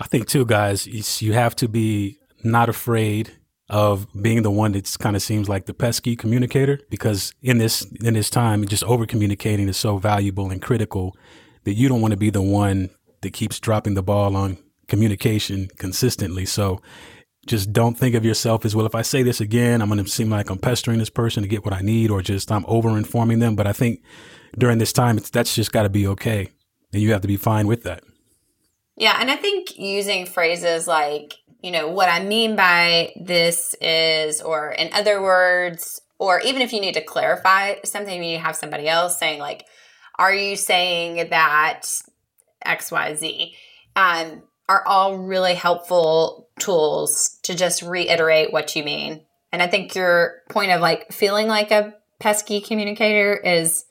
I 0.00 0.06
think 0.06 0.26
too, 0.26 0.46
guys, 0.46 0.86
you 1.20 1.34
have 1.34 1.54
to 1.56 1.68
be 1.68 2.18
not 2.42 2.70
afraid 2.70 3.36
of 3.68 4.08
being 4.20 4.42
the 4.42 4.50
one 4.50 4.72
that 4.72 4.96
kind 4.98 5.14
of 5.14 5.22
seems 5.22 5.48
like 5.48 5.66
the 5.66 5.74
pesky 5.74 6.16
communicator 6.16 6.80
because 6.90 7.32
in 7.40 7.58
this 7.58 7.82
in 8.02 8.14
this 8.14 8.28
time 8.28 8.66
just 8.66 8.82
over 8.82 9.06
communicating 9.06 9.68
is 9.68 9.76
so 9.76 9.96
valuable 9.96 10.50
and 10.50 10.60
critical 10.60 11.16
that 11.62 11.74
you 11.74 11.88
don't 11.88 12.00
want 12.00 12.10
to 12.10 12.16
be 12.16 12.30
the 12.30 12.42
one 12.42 12.90
that 13.20 13.32
keeps 13.32 13.60
dropping 13.60 13.94
the 13.94 14.02
ball 14.02 14.34
on 14.34 14.58
communication 14.88 15.68
consistently 15.78 16.44
so 16.44 16.82
just 17.50 17.72
don't 17.72 17.98
think 17.98 18.14
of 18.14 18.24
yourself 18.24 18.64
as 18.64 18.76
well. 18.76 18.86
If 18.86 18.94
I 18.94 19.02
say 19.02 19.24
this 19.24 19.40
again, 19.40 19.82
I'm 19.82 19.88
going 19.88 20.02
to 20.02 20.08
seem 20.08 20.30
like 20.30 20.50
I'm 20.50 20.58
pestering 20.58 21.00
this 21.00 21.10
person 21.10 21.42
to 21.42 21.48
get 21.48 21.64
what 21.64 21.74
I 21.74 21.80
need, 21.80 22.10
or 22.10 22.22
just 22.22 22.50
I'm 22.52 22.64
over 22.68 22.96
informing 22.96 23.40
them. 23.40 23.56
But 23.56 23.66
I 23.66 23.72
think 23.72 24.02
during 24.56 24.78
this 24.78 24.92
time, 24.92 25.18
that's 25.32 25.54
just 25.54 25.72
got 25.72 25.82
to 25.82 25.88
be 25.88 26.06
okay, 26.06 26.48
and 26.92 27.02
you 27.02 27.10
have 27.12 27.22
to 27.22 27.28
be 27.28 27.36
fine 27.36 27.66
with 27.66 27.82
that. 27.82 28.04
Yeah, 28.96 29.16
and 29.20 29.30
I 29.30 29.36
think 29.36 29.76
using 29.76 30.26
phrases 30.26 30.86
like 30.86 31.34
you 31.60 31.72
know 31.72 31.88
what 31.88 32.08
I 32.08 32.22
mean 32.22 32.54
by 32.54 33.12
this 33.20 33.74
is, 33.80 34.40
or 34.40 34.70
in 34.70 34.92
other 34.92 35.20
words, 35.20 36.00
or 36.18 36.40
even 36.40 36.62
if 36.62 36.72
you 36.72 36.80
need 36.80 36.94
to 36.94 37.04
clarify 37.04 37.74
something, 37.84 38.22
you 38.22 38.38
have 38.38 38.54
somebody 38.54 38.88
else 38.88 39.18
saying 39.18 39.40
like, 39.40 39.66
"Are 40.20 40.32
you 40.32 40.54
saying 40.54 41.30
that 41.30 41.82
X 42.64 42.92
Y 42.92 43.14
Z?" 43.16 43.54
Um, 43.96 44.44
are 44.70 44.86
all 44.86 45.18
really 45.18 45.54
helpful 45.54 46.48
tools 46.60 47.40
to 47.42 47.56
just 47.56 47.82
reiterate 47.82 48.52
what 48.52 48.76
you 48.76 48.84
mean. 48.84 49.20
And 49.50 49.60
I 49.60 49.66
think 49.66 49.96
your 49.96 50.42
point 50.48 50.70
of 50.70 50.80
like 50.80 51.12
feeling 51.12 51.48
like 51.48 51.72
a 51.72 51.92
pesky 52.20 52.60
communicator 52.60 53.34
is 53.34 53.84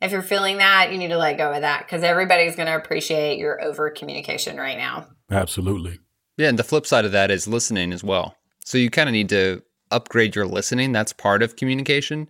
if 0.00 0.12
you're 0.12 0.22
feeling 0.22 0.58
that, 0.58 0.92
you 0.92 0.98
need 0.98 1.08
to 1.08 1.18
let 1.18 1.38
go 1.38 1.50
of 1.50 1.62
that 1.62 1.84
because 1.84 2.04
everybody's 2.04 2.54
going 2.54 2.68
to 2.68 2.76
appreciate 2.76 3.38
your 3.38 3.60
over 3.60 3.90
communication 3.90 4.58
right 4.58 4.78
now. 4.78 5.08
Absolutely. 5.28 5.98
Yeah. 6.36 6.50
And 6.50 6.58
the 6.58 6.62
flip 6.62 6.86
side 6.86 7.04
of 7.04 7.10
that 7.10 7.32
is 7.32 7.48
listening 7.48 7.92
as 7.92 8.04
well. 8.04 8.36
So 8.64 8.78
you 8.78 8.90
kind 8.90 9.08
of 9.08 9.12
need 9.12 9.30
to 9.30 9.60
upgrade 9.90 10.36
your 10.36 10.46
listening. 10.46 10.92
That's 10.92 11.12
part 11.12 11.42
of 11.42 11.56
communication. 11.56 12.28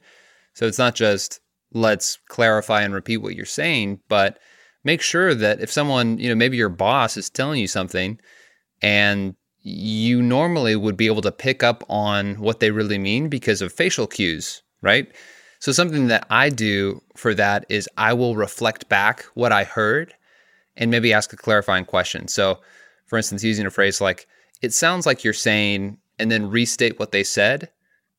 So 0.55 0.67
it's 0.67 0.79
not 0.79 0.95
just 0.95 1.41
let's 1.75 2.19
clarify 2.29 2.85
and 2.85 2.95
repeat 2.95 3.19
what 3.19 3.35
you're 3.35 3.45
saying, 3.45 4.01
but 4.09 4.39
make 4.87 5.03
sure 5.03 5.35
that 5.35 5.61
if 5.61 5.71
someone, 5.71 6.17
you 6.17 6.29
know, 6.29 6.37
maybe 6.37 6.57
your 6.57 6.69
boss 6.69 7.17
is 7.17 7.29
telling 7.29 7.61
you 7.61 7.67
something 7.67 8.21
and 8.81 9.35
you 9.63 10.23
normally 10.23 10.77
would 10.77 10.97
be 10.97 11.07
able 11.07 11.23
to 11.23 11.33
pick 11.33 11.65
up 11.65 11.83
on 11.89 12.37
what 12.37 12.61
they 12.61 12.71
really 12.71 12.97
mean 12.97 13.29
because 13.29 13.61
of 13.61 13.73
facial 13.73 14.07
cues, 14.07 14.63
right? 14.83 15.13
So, 15.59 15.73
something 15.73 16.07
that 16.07 16.25
I 16.31 16.51
do 16.51 17.03
for 17.17 17.35
that 17.35 17.67
is 17.69 17.89
I 17.97 18.13
will 18.13 18.37
reflect 18.37 18.89
back 18.89 19.25
what 19.35 19.51
I 19.51 19.65
heard 19.65 20.15
and 20.77 20.89
maybe 20.89 21.13
ask 21.13 21.33
a 21.33 21.37
clarifying 21.37 21.85
question. 21.85 22.29
So, 22.29 22.61
for 23.07 23.17
instance, 23.17 23.43
using 23.43 23.67
a 23.67 23.71
phrase 23.71 24.01
like, 24.01 24.29
it 24.63 24.73
sounds 24.73 25.05
like 25.05 25.25
you're 25.25 25.33
saying, 25.33 25.99
and 26.21 26.31
then 26.31 26.49
restate 26.49 27.01
what 27.01 27.11
they 27.11 27.25
said, 27.25 27.71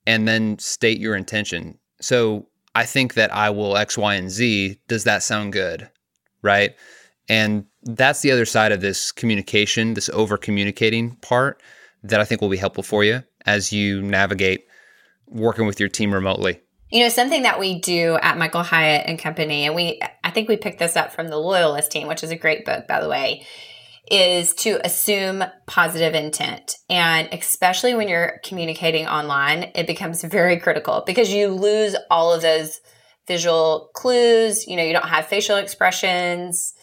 and 0.06 0.28
then 0.28 0.60
state 0.60 1.00
your 1.00 1.16
intention. 1.16 1.78
So, 2.02 2.48
I 2.76 2.84
think 2.84 3.14
that 3.14 3.34
I 3.34 3.52
will 3.52 3.78
X, 3.78 3.98
Y, 3.98 4.16
and 4.16 4.30
Z. 4.30 4.80
Does 4.90 5.06
that 5.06 5.24
sound 5.24 5.54
good? 5.54 5.90
Right? 6.42 6.76
And 7.30 7.66
that's 7.84 8.22
the 8.22 8.32
other 8.32 8.46
side 8.46 8.72
of 8.72 8.82
this 8.82 9.12
communication, 9.12 9.94
this 9.94 10.10
over 10.10 10.38
communicating 10.38 11.16
part 11.18 11.62
that 12.04 12.20
I 12.20 12.26
think 12.26 12.42
will 12.42 12.50
be 12.50 12.58
helpful 12.58 12.84
for 12.84 13.04
you 13.04 13.24
as 13.46 13.74
you 13.74 14.02
navigate 14.02 14.66
working 15.28 15.68
with 15.68 15.80
your 15.80 15.90
team 15.90 16.14
remotely. 16.14 16.62
You 16.90 17.04
know, 17.04 17.10
something 17.10 17.42
that 17.42 17.60
we 17.60 17.80
do 17.80 18.18
at 18.22 18.38
Michael 18.38 18.64
Hyatt 18.64 19.08
and 19.08 19.20
Company, 19.20 19.66
and 19.66 19.76
we, 19.76 20.00
I 20.24 20.32
think 20.32 20.48
we 20.48 20.56
picked 20.56 20.80
this 20.80 20.96
up 20.96 21.12
from 21.12 21.28
the 21.28 21.38
Loyalist 21.38 21.92
team, 21.92 22.08
which 22.08 22.24
is 22.24 22.32
a 22.32 22.38
great 22.38 22.64
book, 22.64 22.88
by 22.88 23.02
the 23.02 23.10
way, 23.10 23.46
is 24.10 24.54
to 24.54 24.80
assume 24.86 25.44
positive 25.66 26.16
intent. 26.16 26.78
And 26.90 27.28
especially 27.34 27.94
when 27.94 28.08
you're 28.08 28.40
communicating 28.46 29.06
online, 29.06 29.72
it 29.76 29.86
becomes 29.86 30.24
very 30.24 30.58
critical 30.60 31.04
because 31.06 31.30
you 31.30 31.50
lose 31.50 31.96
all 32.10 32.32
of 32.32 32.42
those 32.42 32.80
visual 33.28 33.92
clues. 33.94 34.68
You 34.68 34.78
know, 34.78 34.84
you 34.84 34.94
don't 34.94 35.08
have 35.08 35.28
facial 35.28 35.58
expressions. 35.58 36.74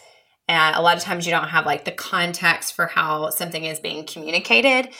And 0.47 0.77
a 0.77 0.83
lot 0.83 0.97
of 0.97 1.03
times 1.03 1.27
you 1.27 1.33
don't 1.33 1.49
have 1.49 1.67
like 1.67 1.85
the 1.85 1.93
context 1.93 2.75
for 2.75 2.87
how 2.87 3.31
something 3.31 3.65
is 3.65 3.81
being 3.81 4.05
communicated. 4.05 4.91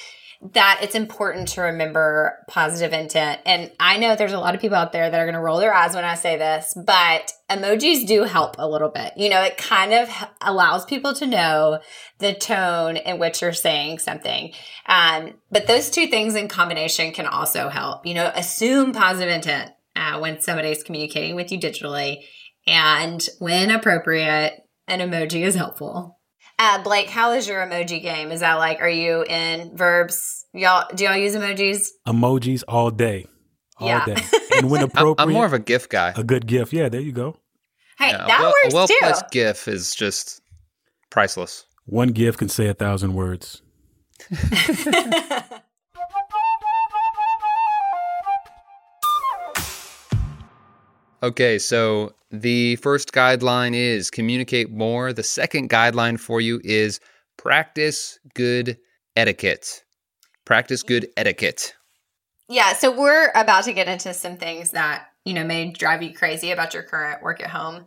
That 0.53 0.81
it's 0.83 0.95
important 0.95 1.49
to 1.49 1.63
remember 1.63 2.39
positive 2.49 2.93
intent. 2.93 3.41
And 3.47 3.73
I 3.81 3.97
know 3.97 4.15
there's 4.15 4.35
a 4.35 4.39
lot 4.39 4.55
of 4.55 4.61
people 4.61 4.77
out 4.77 4.93
there 4.93 5.09
that 5.09 5.19
are 5.19 5.25
going 5.25 5.37
to 5.37 5.41
roll 5.41 5.59
their 5.59 5.73
eyes 5.73 5.95
when 5.95 6.05
I 6.05 6.17
say 6.17 6.37
this, 6.37 6.75
but 6.77 7.33
emojis 7.49 8.07
do 8.07 8.25
help 8.25 8.57
a 8.59 8.69
little 8.69 8.91
bit. 8.91 9.15
You 9.17 9.31
know, 9.31 9.41
it 9.43 9.57
kind 9.57 9.95
of 9.95 10.11
allows 10.43 10.85
people 10.85 11.15
to 11.15 11.27
know 11.27 11.81
the 12.19 12.35
tone 12.35 12.99
in 12.99 13.19
which 13.19 13.41
you're 13.41 13.55
saying 13.55 14.01
something. 14.01 14.53
Um, 14.85 15.35
but 15.51 15.67
those 15.67 15.89
two 15.89 16.09
things 16.09 16.35
in 16.35 16.49
combination 16.49 17.13
can 17.13 17.27
also 17.27 17.71
help. 17.71 18.05
You 18.05 18.13
know, 18.13 18.31
assume 18.35 18.93
positive 18.93 19.33
intent 19.33 19.73
uh, 19.97 20.19
when 20.19 20.41
somebody's 20.41 20.83
communicating 20.83 21.35
with 21.37 21.51
you 21.53 21.59
digitally. 21.59 22.19
And 22.67 23.27
when 23.39 23.71
appropriate, 23.71 24.61
an 24.89 25.01
emoji 25.01 25.43
is 25.45 25.55
helpful. 25.55 26.19
Uh, 26.59 26.83
Blake, 26.83 27.09
how 27.09 27.33
is 27.33 27.49
your 27.49 27.65
emoji 27.67 28.01
game? 28.01 28.31
Is 28.31 28.41
that 28.41 28.55
like, 28.55 28.81
are 28.81 28.89
you 28.89 29.25
in 29.25 29.77
verbs? 29.77 30.45
Y'all, 30.53 30.87
do 30.95 31.05
y'all 31.05 31.17
use 31.17 31.35
emojis? 31.35 31.89
Emojis 32.07 32.63
all 32.69 32.91
day. 32.91 33.27
All 33.79 33.89
Yeah. 33.89 34.05
day. 34.05 34.17
And 34.57 34.71
when 34.71 34.83
appropriate, 34.83 35.17
I'm 35.27 35.33
more 35.33 35.47
of 35.47 35.53
a 35.53 35.59
GIF 35.59 35.89
guy. 35.89 36.13
a 36.17 36.23
good 36.23 36.47
gift. 36.47 36.73
Yeah, 36.73 36.89
there 36.89 37.01
you 37.01 37.11
go. 37.11 37.37
Hey, 37.99 38.11
Yeah, 38.11 38.25
that 38.29 38.39
a 38.39 38.43
well, 38.43 38.53
works 38.63 38.73
a 38.73 38.77
well 38.77 38.87
too. 38.87 38.97
placed 39.01 39.31
GIF 39.33 39.67
is 39.67 39.95
just 39.97 40.41
priceless. 41.11 41.65
One 41.87 42.11
GIF 42.11 42.37
can 42.37 42.49
say 42.49 42.69
a 42.69 42.75
thousand 42.75 43.15
words. 43.15 43.63
Okay, 51.25 51.59
so 51.59 52.13
the 52.31 52.77
first 52.77 53.13
guideline 53.13 53.75
is 53.75 54.11
communicate 54.11 54.71
more. 54.71 55.15
The 55.15 55.23
second 55.23 55.71
guideline 55.71 56.21
for 56.21 56.39
you 56.39 56.61
is 56.63 57.01
practice 57.39 58.19
good 58.35 58.77
etiquette. 59.17 59.85
Practice 60.45 60.83
good 60.83 61.09
etiquette. 61.17 61.77
Yeah, 62.47 62.75
so 62.75 62.95
we're 62.95 63.31
about 63.35 63.65
to 63.65 63.73
get 63.73 63.89
into 63.89 64.13
some 64.13 64.37
things 64.37 64.73
that, 64.73 65.07
you 65.25 65.33
know, 65.33 65.45
may 65.45 65.71
drive 65.71 66.03
you 66.03 66.13
crazy 66.13 66.51
about 66.51 66.75
your 66.75 66.83
current 66.83 67.23
work 67.23 67.43
at 67.43 67.49
home 67.49 67.87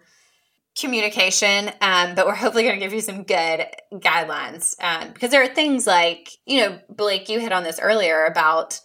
communication, 0.75 1.71
um, 1.79 2.15
but 2.15 2.25
we're 2.25 2.33
hopefully 2.33 2.63
going 2.63 2.79
to 2.79 2.83
give 2.83 2.93
you 2.93 3.01
some 3.01 3.21
good 3.21 3.67
guidelines 3.93 4.73
um, 4.81 5.11
because 5.13 5.29
there 5.29 5.43
are 5.43 5.47
things 5.47 5.85
like, 5.85 6.31
you 6.47 6.61
know, 6.61 6.79
Blake, 6.89 7.29
you 7.29 7.39
hit 7.39 7.51
on 7.51 7.63
this 7.63 7.79
earlier 7.79 8.25
about, 8.25 8.79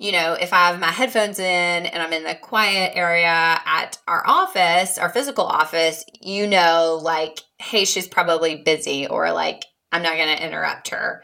you 0.00 0.12
know, 0.12 0.32
if 0.32 0.54
I 0.54 0.68
have 0.68 0.80
my 0.80 0.90
headphones 0.90 1.38
in 1.38 1.44
and 1.44 2.02
I'm 2.02 2.14
in 2.14 2.24
the 2.24 2.34
quiet 2.34 2.92
area 2.94 3.26
at 3.26 3.98
our 4.08 4.26
office, 4.26 4.96
our 4.96 5.10
physical 5.10 5.44
office, 5.44 6.06
you 6.22 6.46
know, 6.46 6.98
like, 7.02 7.40
hey, 7.58 7.84
she's 7.84 8.08
probably 8.08 8.56
busy 8.56 9.06
or 9.06 9.30
like, 9.30 9.66
I'm 9.92 10.02
not 10.02 10.16
going 10.16 10.34
to 10.34 10.42
interrupt 10.42 10.88
her. 10.88 11.22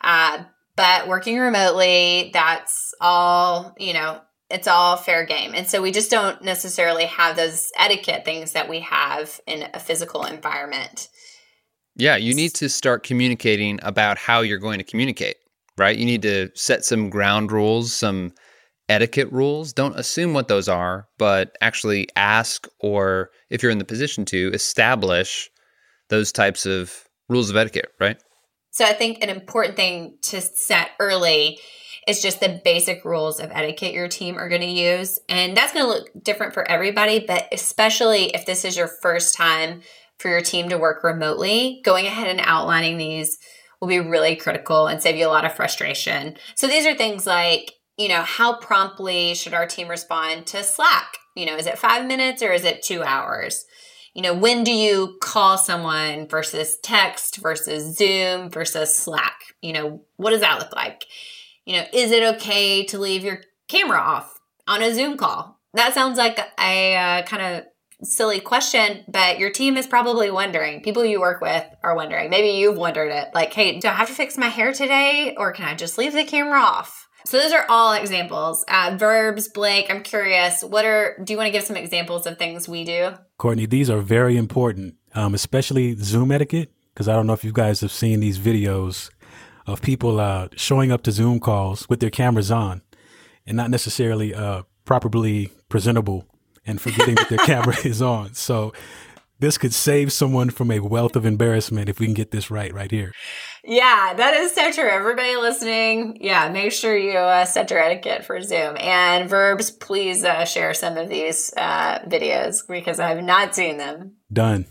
Uh, 0.00 0.42
but 0.74 1.06
working 1.06 1.38
remotely, 1.38 2.30
that's 2.32 2.92
all, 3.00 3.76
you 3.78 3.92
know, 3.92 4.20
it's 4.50 4.66
all 4.66 4.96
fair 4.96 5.24
game. 5.24 5.52
And 5.54 5.68
so 5.68 5.80
we 5.80 5.92
just 5.92 6.10
don't 6.10 6.42
necessarily 6.42 7.04
have 7.04 7.36
those 7.36 7.70
etiquette 7.78 8.24
things 8.24 8.52
that 8.52 8.68
we 8.68 8.80
have 8.80 9.40
in 9.46 9.68
a 9.72 9.78
physical 9.78 10.24
environment. 10.24 11.08
Yeah, 11.94 12.16
you 12.16 12.34
need 12.34 12.56
to 12.56 12.68
start 12.68 13.04
communicating 13.04 13.78
about 13.84 14.18
how 14.18 14.40
you're 14.40 14.58
going 14.58 14.78
to 14.78 14.84
communicate, 14.84 15.36
right? 15.78 15.96
You 15.96 16.06
need 16.06 16.22
to 16.22 16.50
set 16.54 16.84
some 16.84 17.10
ground 17.10 17.52
rules, 17.52 17.92
some 17.92 18.32
etiquette 18.88 19.30
rules. 19.32 19.72
Don't 19.72 19.98
assume 19.98 20.32
what 20.32 20.48
those 20.48 20.68
are, 20.68 21.08
but 21.18 21.56
actually 21.60 22.08
ask, 22.16 22.68
or 22.80 23.30
if 23.50 23.62
you're 23.62 23.72
in 23.72 23.78
the 23.78 23.84
position 23.84 24.24
to, 24.26 24.50
establish 24.54 25.50
those 26.08 26.32
types 26.32 26.66
of 26.66 27.08
rules 27.28 27.50
of 27.50 27.56
etiquette, 27.56 27.90
right? 27.98 28.16
So 28.70 28.84
I 28.84 28.92
think 28.92 29.22
an 29.22 29.30
important 29.30 29.76
thing 29.76 30.18
to 30.22 30.40
set 30.40 30.90
early 31.00 31.58
is 32.06 32.22
just 32.22 32.40
the 32.40 32.60
basic 32.64 33.04
rules 33.04 33.40
of 33.40 33.50
etiquette 33.52 33.92
your 33.92 34.06
team 34.06 34.38
are 34.38 34.48
going 34.48 34.60
to 34.60 34.66
use. 34.66 35.18
And 35.28 35.56
that's 35.56 35.72
going 35.72 35.84
to 35.84 35.90
look 35.90 36.08
different 36.22 36.54
for 36.54 36.68
everybody, 36.70 37.24
but 37.26 37.48
especially 37.50 38.26
if 38.26 38.46
this 38.46 38.64
is 38.64 38.76
your 38.76 38.86
first 38.86 39.34
time 39.34 39.80
for 40.18 40.28
your 40.28 40.40
team 40.40 40.68
to 40.68 40.78
work 40.78 41.02
remotely, 41.02 41.80
going 41.84 42.06
ahead 42.06 42.28
and 42.28 42.40
outlining 42.42 42.96
these 42.96 43.38
will 43.80 43.88
be 43.88 44.00
really 44.00 44.36
critical 44.36 44.86
and 44.86 45.02
save 45.02 45.16
you 45.16 45.26
a 45.26 45.28
lot 45.28 45.44
of 45.44 45.54
frustration. 45.54 46.36
So 46.54 46.66
these 46.66 46.86
are 46.86 46.94
things 46.94 47.26
like, 47.26 47.72
you 47.96 48.08
know, 48.08 48.22
how 48.22 48.58
promptly 48.58 49.34
should 49.34 49.54
our 49.54 49.66
team 49.66 49.88
respond 49.88 50.46
to 50.46 50.62
Slack? 50.62 51.18
You 51.34 51.46
know, 51.46 51.56
is 51.56 51.66
it 51.66 51.78
five 51.78 52.06
minutes 52.06 52.42
or 52.42 52.52
is 52.52 52.64
it 52.64 52.82
two 52.82 53.02
hours? 53.02 53.64
You 54.14 54.22
know, 54.22 54.32
when 54.32 54.64
do 54.64 54.72
you 54.72 55.18
call 55.20 55.58
someone 55.58 56.26
versus 56.26 56.78
text 56.82 57.36
versus 57.36 57.96
Zoom 57.96 58.48
versus 58.48 58.96
Slack? 58.96 59.38
You 59.60 59.74
know, 59.74 60.02
what 60.16 60.30
does 60.30 60.40
that 60.40 60.58
look 60.58 60.74
like? 60.74 61.04
You 61.66 61.76
know, 61.76 61.84
is 61.92 62.12
it 62.12 62.36
okay 62.36 62.84
to 62.86 62.98
leave 62.98 63.24
your 63.24 63.40
camera 63.68 63.98
off 63.98 64.40
on 64.66 64.82
a 64.82 64.94
Zoom 64.94 65.18
call? 65.18 65.60
That 65.74 65.92
sounds 65.92 66.16
like 66.16 66.38
a 66.58 66.96
uh, 66.96 67.22
kind 67.24 67.42
of 67.42 67.64
silly 68.02 68.40
question, 68.40 69.04
but 69.08 69.38
your 69.38 69.50
team 69.50 69.76
is 69.76 69.86
probably 69.86 70.30
wondering. 70.30 70.82
People 70.82 71.04
you 71.04 71.20
work 71.20 71.40
with 71.40 71.64
are 71.82 71.96
wondering. 71.96 72.30
Maybe 72.30 72.58
you've 72.58 72.76
wondered 72.76 73.10
it. 73.10 73.28
Like, 73.34 73.52
hey, 73.52 73.78
do 73.78 73.88
I 73.88 73.92
have 73.92 74.08
to 74.08 74.14
fix 74.14 74.36
my 74.36 74.48
hair 74.48 74.72
today 74.72 75.34
or 75.38 75.52
can 75.52 75.66
I 75.66 75.74
just 75.74 75.98
leave 75.98 76.12
the 76.12 76.24
camera 76.24 76.60
off? 76.60 77.08
So 77.24 77.38
those 77.38 77.52
are 77.52 77.66
all 77.68 77.92
examples. 77.92 78.64
Uh, 78.68 78.96
verbs, 78.96 79.48
Blake, 79.48 79.86
I'm 79.90 80.02
curious. 80.02 80.62
What 80.62 80.84
are, 80.84 81.16
do 81.24 81.32
you 81.32 81.36
want 81.36 81.48
to 81.48 81.52
give 81.52 81.64
some 81.64 81.76
examples 81.76 82.26
of 82.26 82.38
things 82.38 82.68
we 82.68 82.84
do? 82.84 83.14
Courtney, 83.36 83.66
these 83.66 83.90
are 83.90 84.00
very 84.00 84.36
important, 84.36 84.94
um, 85.14 85.34
especially 85.34 85.96
Zoom 85.96 86.30
etiquette, 86.30 86.70
because 86.94 87.08
I 87.08 87.14
don't 87.14 87.26
know 87.26 87.32
if 87.32 87.42
you 87.42 87.52
guys 87.52 87.80
have 87.80 87.90
seen 87.90 88.20
these 88.20 88.38
videos 88.38 89.10
of 89.66 89.82
people 89.82 90.20
uh, 90.20 90.48
showing 90.54 90.92
up 90.92 91.02
to 91.02 91.12
Zoom 91.12 91.40
calls 91.40 91.88
with 91.88 91.98
their 91.98 92.10
cameras 92.10 92.52
on 92.52 92.82
and 93.44 93.56
not 93.56 93.70
necessarily 93.70 94.32
uh, 94.32 94.62
properly 94.84 95.50
presentable 95.68 96.26
and 96.66 96.80
forgetting 96.80 97.14
that 97.16 97.28
their 97.28 97.38
camera 97.44 97.76
is 97.84 98.02
on. 98.02 98.34
So 98.34 98.72
this 99.38 99.58
could 99.58 99.74
save 99.74 100.12
someone 100.12 100.50
from 100.50 100.70
a 100.70 100.80
wealth 100.80 101.14
of 101.14 101.26
embarrassment 101.26 101.88
if 101.88 102.00
we 102.00 102.06
can 102.06 102.14
get 102.14 102.30
this 102.30 102.50
right 102.50 102.72
right 102.72 102.90
here. 102.90 103.12
Yeah, 103.64 104.14
that 104.14 104.34
is 104.34 104.52
so 104.52 104.72
true. 104.72 104.88
Everybody 104.88 105.36
listening, 105.36 106.18
yeah, 106.20 106.48
make 106.48 106.72
sure 106.72 106.96
you 106.96 107.18
uh, 107.18 107.44
set 107.44 107.70
your 107.70 107.80
etiquette 107.80 108.24
for 108.24 108.40
Zoom. 108.40 108.76
And 108.78 109.28
verbs, 109.28 109.70
please 109.70 110.24
uh, 110.24 110.44
share 110.44 110.72
some 110.72 110.96
of 110.96 111.08
these 111.08 111.52
uh, 111.56 111.98
videos 112.06 112.66
because 112.66 113.00
I 113.00 113.08
have 113.08 113.24
not 113.24 113.54
seen 113.54 113.76
them. 113.76 114.16
Done. 114.32 114.66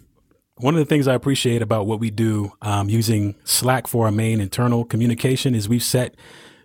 One 0.58 0.74
of 0.74 0.80
the 0.80 0.86
things 0.86 1.08
I 1.08 1.14
appreciate 1.14 1.62
about 1.62 1.86
what 1.86 2.00
we 2.00 2.10
do 2.10 2.54
um, 2.62 2.90
using 2.90 3.36
Slack 3.44 3.88
for 3.88 4.06
our 4.06 4.12
main 4.12 4.40
internal 4.40 4.86
communication 4.86 5.54
is 5.54 5.68
we've 5.68 5.84
set 5.84 6.16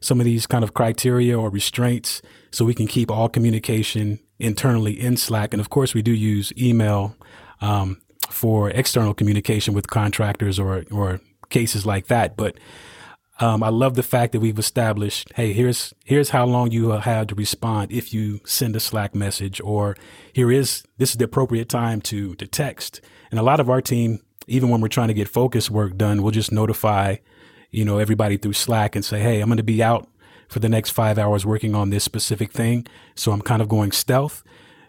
some 0.01 0.21
of 0.21 0.25
these 0.25 0.47
kind 0.47 0.63
of 0.63 0.73
criteria 0.73 1.39
or 1.39 1.51
restraints 1.51 2.23
so 2.53 2.65
we 2.65 2.75
can 2.75 2.87
keep 2.87 3.11
all 3.11 3.29
communication 3.29 4.21
internally 4.41 5.01
in 5.01 5.17
Slack. 5.17 5.53
And 5.55 5.61
of 5.61 5.71
course, 5.71 5.95
we 5.95 6.03
do 6.03 6.13
use 6.13 6.53
email 6.57 7.17
um, 7.61 8.01
for 8.29 8.71
external 8.71 9.15
communication 9.15 9.75
with 9.75 9.89
contractors 9.89 10.59
or 10.59 10.85
or 10.91 11.21
cases 11.51 11.85
like 11.85 12.07
that. 12.07 12.37
But 12.37 12.57
um, 13.41 13.63
I 13.63 13.71
love 13.71 13.95
the 13.95 14.03
fact 14.03 14.33
that 14.33 14.41
we've 14.41 14.59
established, 14.59 15.33
hey, 15.35 15.53
here's 15.55 15.95
here's 16.05 16.31
how 16.31 16.45
long 16.45 16.71
you 16.71 16.91
have 16.91 17.27
to 17.29 17.35
respond 17.35 17.91
if 17.91 18.13
you 18.13 18.41
send 18.45 18.77
a 18.77 18.81
Slack 18.81 19.15
message, 19.15 19.61
or 19.63 19.97
here 20.33 20.53
is 20.53 20.85
this 20.99 21.11
is 21.11 21.17
the 21.17 21.25
appropriate 21.25 21.69
time 21.69 22.03
to 22.03 22.35
to 22.35 22.47
text. 22.47 23.01
And 23.31 23.41
a 23.41 23.43
lot 23.43 23.59
of 23.59 23.71
our 23.71 23.81
team, 23.81 24.21
even 24.47 24.69
when 24.69 24.83
we're 24.83 24.89
trying 24.89 25.09
to 25.09 25.15
get 25.15 25.29
focus 25.29 25.71
work 25.71 25.97
done, 25.97 26.23
we'll 26.23 26.33
just 26.33 26.53
notify, 26.53 27.17
you 27.71 27.85
know, 27.85 27.99
everybody 27.99 28.37
through 28.37 28.53
Slack 28.53 28.95
and 28.95 29.05
say, 29.05 29.21
hey, 29.21 29.41
I'm 29.41 29.49
going 29.49 29.57
to 29.57 29.63
be 29.63 29.83
out 29.83 30.07
for 30.51 30.59
the 30.59 30.69
next 30.69 30.91
five 30.91 31.17
hours 31.17 31.47
working 31.47 31.75
on 31.75 31.91
this 31.91 32.03
specific 32.03 32.53
thing, 32.53 32.87
so 33.15 33.31
I'm 33.31 33.41
kind 33.41 33.63
of 33.63 33.69
going 33.69 33.93
stealth. 33.93 34.43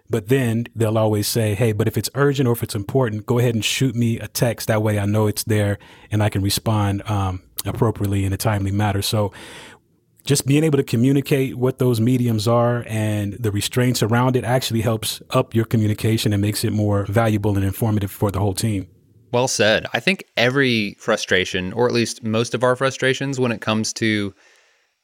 But 0.10 0.28
then 0.28 0.66
they'll 0.76 0.98
always 0.98 1.28
say, 1.28 1.54
hey, 1.54 1.72
but 1.72 1.88
if 1.88 1.98
it's 1.98 2.10
urgent 2.16 2.50
or 2.50 2.52
if 2.52 2.64
it's 2.64 2.76
important, 2.76 3.26
go 3.26 3.40
ahead 3.40 3.56
and 3.56 3.64
shoot 3.64 3.96
me 3.96 4.20
a 4.20 4.28
text. 4.28 4.68
That 4.68 4.82
way 4.82 5.00
I 5.00 5.06
know 5.06 5.28
it's 5.28 5.44
there 5.46 5.78
and 6.12 6.22
I 6.22 6.28
can 6.28 6.42
respond 6.42 7.10
um, 7.10 7.44
appropriately 7.64 8.26
in 8.26 8.34
a 8.34 8.38
timely 8.38 8.72
manner. 8.72 9.02
So 9.02 9.32
just 10.26 10.46
being 10.46 10.66
able 10.66 10.78
to 10.78 10.84
communicate 10.84 11.56
what 11.56 11.80
those 11.80 12.02
mediums 12.02 12.46
are 12.48 12.84
and 12.88 13.34
the 13.34 13.52
restraints 13.52 14.04
around 14.04 14.36
it 14.36 14.44
actually 14.44 14.82
helps 14.82 15.22
up 15.30 15.56
your 15.56 15.66
communication 15.66 16.34
and 16.34 16.42
makes 16.42 16.66
it 16.66 16.74
more 16.74 17.06
valuable 17.06 17.56
and 17.56 17.64
informative 17.64 18.12
for 18.12 18.32
the 18.32 18.40
whole 18.40 18.54
team. 18.54 18.90
Well 19.32 19.48
said. 19.48 19.86
I 19.94 20.02
think 20.02 20.26
every 20.36 20.96
frustration, 21.00 21.72
or 21.72 21.88
at 21.88 21.94
least 21.94 22.22
most 22.22 22.54
of 22.54 22.64
our 22.64 22.76
frustrations 22.76 23.40
when 23.40 23.54
it 23.54 23.62
comes 23.62 23.94
to 23.94 24.34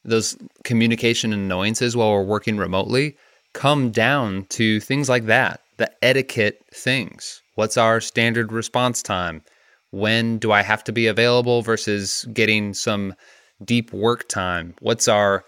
those 0.04 0.36
communication 0.64 1.32
annoyances 1.32 1.96
while 1.96 2.12
we're 2.12 2.22
working 2.22 2.56
remotely, 2.56 3.16
come 3.54 3.90
down 3.90 4.44
to 4.50 4.80
things 4.80 5.08
like 5.08 5.26
that 5.26 5.60
the 5.78 5.90
etiquette 6.02 6.64
things. 6.74 7.40
What's 7.54 7.76
our 7.76 8.00
standard 8.00 8.52
response 8.52 9.02
time? 9.02 9.42
When 9.90 10.38
do 10.38 10.52
I 10.52 10.62
have 10.62 10.84
to 10.84 10.92
be 10.92 11.06
available 11.06 11.62
versus 11.62 12.26
getting 12.32 12.74
some 12.74 13.14
deep 13.64 13.92
work 13.92 14.28
time? 14.28 14.74
What's 14.80 15.08
our 15.08 15.44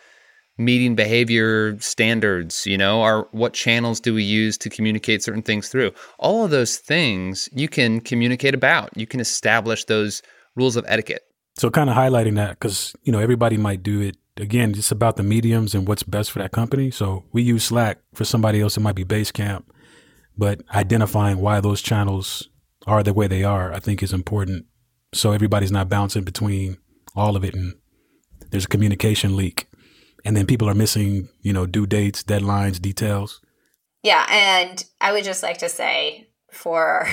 meeting 0.61 0.95
behavior 0.95 1.79
standards 1.81 2.67
you 2.67 2.77
know 2.77 3.01
are 3.01 3.27
what 3.33 3.55
channels 3.55 3.99
do 3.99 4.13
we 4.13 4.23
use 4.23 4.59
to 4.59 4.69
communicate 4.69 5.23
certain 5.23 5.41
things 5.41 5.71
through 5.71 5.91
all 6.19 6.45
of 6.45 6.51
those 6.51 6.77
things 6.77 7.49
you 7.53 7.67
can 7.67 7.99
communicate 7.99 8.55
about 8.55 8.91
you 8.95 9.07
can 9.07 9.21
establish 9.21 9.87
those 9.87 10.21
rules 10.57 10.77
of 10.77 10.85
etiquette 10.87 11.23
so 11.57 11.71
kind 11.71 11.89
of 11.89 11.97
highlighting 11.97 12.35
that 12.35 12.51
because 12.51 12.95
you 13.05 13.11
know 13.11 13.21
everybody 13.21 13.57
might 13.57 13.83
do 13.83 14.03
it 14.03 14.17
again, 14.41 14.71
it's 14.71 14.91
about 14.91 15.17
the 15.17 15.23
mediums 15.23 15.75
and 15.75 15.87
what's 15.87 16.03
best 16.03 16.31
for 16.31 16.39
that 16.41 16.53
company. 16.53 16.91
So 16.91 17.25
we 17.33 17.43
use 17.43 17.65
Slack 17.65 17.99
for 18.15 18.25
somebody 18.25 18.61
else. 18.61 18.77
It 18.77 18.81
might 18.81 18.95
be 18.95 19.05
Basecamp, 19.05 19.65
but 20.37 20.63
identifying 20.75 21.39
why 21.39 21.61
those 21.61 21.83
channels 21.83 22.49
are 22.87 23.03
the 23.03 23.13
way 23.13 23.27
they 23.27 23.45
are, 23.45 23.73
I 23.73 23.79
think 23.79 24.03
is 24.03 24.13
important. 24.13 24.67
So 25.13 25.33
everybody's 25.33 25.73
not 25.73 25.89
bouncing 25.89 26.25
between 26.25 26.79
all 27.15 27.37
of 27.37 27.45
it 27.45 27.55
and 27.55 27.75
there's 28.51 28.65
a 28.65 28.69
communication 28.69 29.37
leak. 29.37 29.67
And 30.25 30.37
then 30.37 30.47
people 30.47 30.69
are 30.69 30.75
missing, 30.75 31.29
you 31.41 31.53
know, 31.53 31.67
due 31.67 31.87
dates, 31.87 32.23
deadlines, 32.23 32.81
details. 32.81 33.41
Yeah. 34.03 34.27
And 34.31 34.85
I 35.01 35.13
would 35.13 35.25
just 35.25 35.43
like 35.43 35.59
to 35.59 35.69
say 35.69 36.29
for 36.53 37.09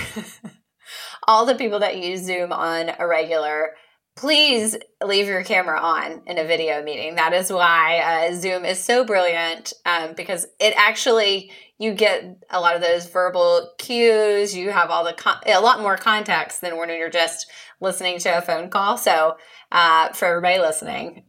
all 1.28 1.46
the 1.46 1.56
people 1.56 1.80
that 1.80 1.98
use 1.98 2.24
Zoom 2.24 2.52
on 2.52 2.92
a 3.00 3.08
regular, 3.08 3.76
please 4.18 4.76
leave 5.06 5.28
your 5.28 5.44
camera 5.44 5.80
on 5.80 6.24
in 6.26 6.38
a 6.40 6.44
video 6.44 6.84
meeting. 6.84 7.16
That 7.16 7.34
is 7.34 7.54
why 7.54 8.00
uh, 8.00 8.34
Zoom 8.34 8.66
is 8.66 8.84
so 8.84 9.06
brilliant 9.06 9.74
um, 9.86 10.14
because 10.18 10.46
it 10.60 10.74
actually 10.76 11.52
you 11.78 11.94
get 11.94 12.44
a 12.50 12.60
lot 12.60 12.76
of 12.76 12.82
those 12.82 13.08
verbal 13.08 13.72
cues. 13.78 14.56
You 14.56 14.72
have 14.72 14.90
all 14.90 15.04
the 15.04 15.14
con- 15.14 15.40
a 15.46 15.62
lot 15.62 15.80
more 15.80 15.96
context 15.96 16.62
than 16.62 16.78
when 16.78 16.90
you're 16.90 17.12
just 17.12 17.46
listening 17.80 18.18
to 18.20 18.38
a 18.38 18.42
phone 18.42 18.70
call. 18.70 18.98
So 18.98 19.38
uh, 19.72 20.10
for 20.14 20.26
everybody 20.26 20.60
listening, 20.60 21.24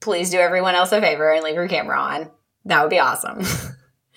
please 0.00 0.30
do 0.30 0.38
everyone 0.38 0.76
else 0.76 0.92
a 0.92 1.00
favor 1.00 1.32
and 1.32 1.42
leave 1.42 1.56
your 1.56 1.68
camera 1.68 1.98
on. 1.98 2.30
That 2.64 2.82
would 2.82 2.90
be 2.90 3.00
awesome. 3.00 3.42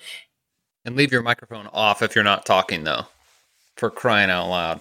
and 0.84 0.94
leave 0.94 1.10
your 1.10 1.22
microphone 1.22 1.66
off 1.72 2.02
if 2.02 2.14
you're 2.14 2.22
not 2.22 2.46
talking 2.46 2.84
though. 2.84 3.06
For 3.76 3.90
crying 3.90 4.30
out 4.30 4.48
loud. 4.48 4.80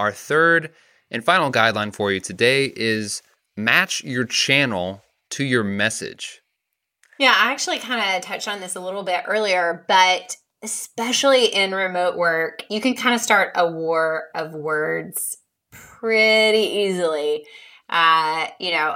Our 0.00 0.12
third 0.12 0.70
and 1.10 1.22
final 1.22 1.52
guideline 1.52 1.94
for 1.94 2.10
you 2.10 2.20
today 2.20 2.72
is 2.74 3.20
match 3.54 4.02
your 4.02 4.24
channel 4.24 5.02
to 5.32 5.44
your 5.44 5.62
message. 5.62 6.40
Yeah, 7.18 7.34
I 7.36 7.52
actually 7.52 7.80
kind 7.80 8.16
of 8.16 8.22
touched 8.22 8.48
on 8.48 8.60
this 8.60 8.76
a 8.76 8.80
little 8.80 9.02
bit 9.02 9.24
earlier, 9.26 9.84
but 9.88 10.38
especially 10.62 11.48
in 11.48 11.74
remote 11.74 12.16
work, 12.16 12.64
you 12.70 12.80
can 12.80 12.94
kind 12.94 13.14
of 13.14 13.20
start 13.20 13.52
a 13.54 13.70
war 13.70 14.28
of 14.34 14.54
words 14.54 15.36
pretty 15.70 16.62
easily. 16.62 17.44
Uh, 17.90 18.46
you 18.58 18.70
know, 18.70 18.94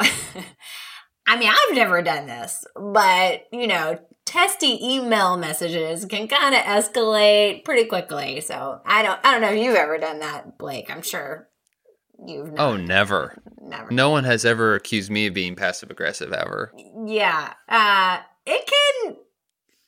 I 1.26 1.36
mean, 1.36 1.50
I've 1.50 1.76
never 1.76 2.00
done 2.00 2.24
this, 2.24 2.64
but 2.74 3.42
you 3.52 3.66
know, 3.66 3.98
testy 4.34 4.78
email 4.82 5.36
messages 5.36 6.04
can 6.04 6.26
kind 6.26 6.54
of 6.54 6.60
escalate 6.62 7.64
pretty 7.64 7.84
quickly. 7.84 8.40
So 8.40 8.80
I 8.84 9.02
don't 9.02 9.20
I 9.24 9.30
don't 9.30 9.40
know 9.40 9.52
if 9.52 9.62
you've 9.62 9.76
ever 9.76 9.96
done 9.98 10.18
that, 10.18 10.58
Blake. 10.58 10.90
I'm 10.90 11.02
sure 11.02 11.48
you've 12.26 12.52
not. 12.52 12.60
Oh, 12.60 12.76
never. 12.76 13.40
Never. 13.60 13.90
No 13.92 14.10
one 14.10 14.24
has 14.24 14.44
ever 14.44 14.74
accused 14.74 15.10
me 15.10 15.28
of 15.28 15.34
being 15.34 15.54
passive 15.54 15.90
aggressive 15.90 16.32
ever. 16.32 16.72
Yeah. 17.06 17.52
Uh 17.68 18.18
it 18.46 18.70
can 19.04 19.16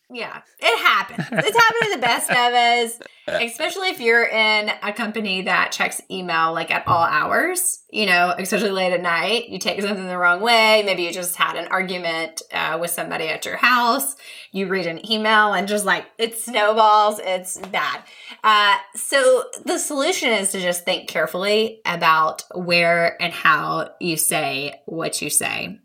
yeah, 0.09 0.43
it 0.61 0.79
happens. 0.79 1.27
It's 1.33 1.33
happened 1.33 1.83
to 1.83 1.97
the 1.97 2.01
best 2.01 2.31
of 2.31 2.37
us, 2.37 2.99
especially 3.27 3.89
if 3.89 4.01
you're 4.01 4.25
in 4.25 4.71
a 4.83 4.93
company 4.93 5.43
that 5.43 5.73
checks 5.73 6.01
email 6.09 6.53
like 6.53 6.71
at 6.71 6.87
all 6.87 7.03
hours, 7.03 7.83
you 7.91 8.07
know, 8.07 8.33
especially 8.39 8.71
late 8.71 8.93
at 8.93 9.03
night. 9.03 9.49
You 9.49 9.59
take 9.59 9.83
something 9.83 10.07
the 10.07 10.17
wrong 10.17 10.41
way. 10.41 10.85
Maybe 10.87 11.03
you 11.03 11.13
just 11.13 11.35
had 11.35 11.57
an 11.57 11.67
argument 11.69 12.43
uh, 12.53 12.79
with 12.81 12.93
somebody 12.93 13.27
at 13.27 13.45
your 13.45 13.57
house. 13.57 14.15
You 14.53 14.69
read 14.69 14.87
an 14.87 15.11
email 15.11 15.55
and 15.55 15.67
just 15.67 15.85
like 15.85 16.07
it 16.19 16.39
snowballs. 16.39 17.19
It's 17.25 17.59
bad. 17.59 18.03
Uh, 18.45 18.77
so 18.95 19.45
the 19.65 19.79
solution 19.79 20.31
is 20.31 20.53
to 20.53 20.61
just 20.61 20.85
think 20.85 21.09
carefully 21.09 21.81
about 21.85 22.45
where 22.55 23.21
and 23.21 23.33
how 23.33 23.91
you 24.01 24.17
say 24.17 24.81
what 24.87 25.21
you 25.21 25.31
say. 25.31 25.81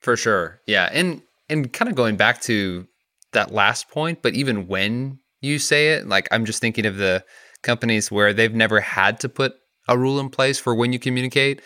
For 0.00 0.16
sure. 0.16 0.60
Yeah. 0.64 0.88
And, 0.92 1.22
and 1.50 1.72
kind 1.72 1.88
of 1.88 1.96
going 1.96 2.16
back 2.16 2.40
to 2.42 2.86
that 3.32 3.52
last 3.52 3.88
point, 3.88 4.22
but 4.22 4.34
even 4.34 4.66
when 4.66 5.18
you 5.40 5.58
say 5.58 5.90
it, 5.94 6.06
like 6.06 6.28
I'm 6.30 6.44
just 6.44 6.60
thinking 6.60 6.86
of 6.86 6.96
the 6.96 7.24
companies 7.62 8.10
where 8.10 8.32
they've 8.32 8.54
never 8.54 8.80
had 8.80 9.20
to 9.20 9.28
put 9.28 9.54
a 9.88 9.98
rule 9.98 10.20
in 10.20 10.30
place 10.30 10.58
for 10.58 10.74
when 10.74 10.92
you 10.92 10.98
communicate. 10.98 11.62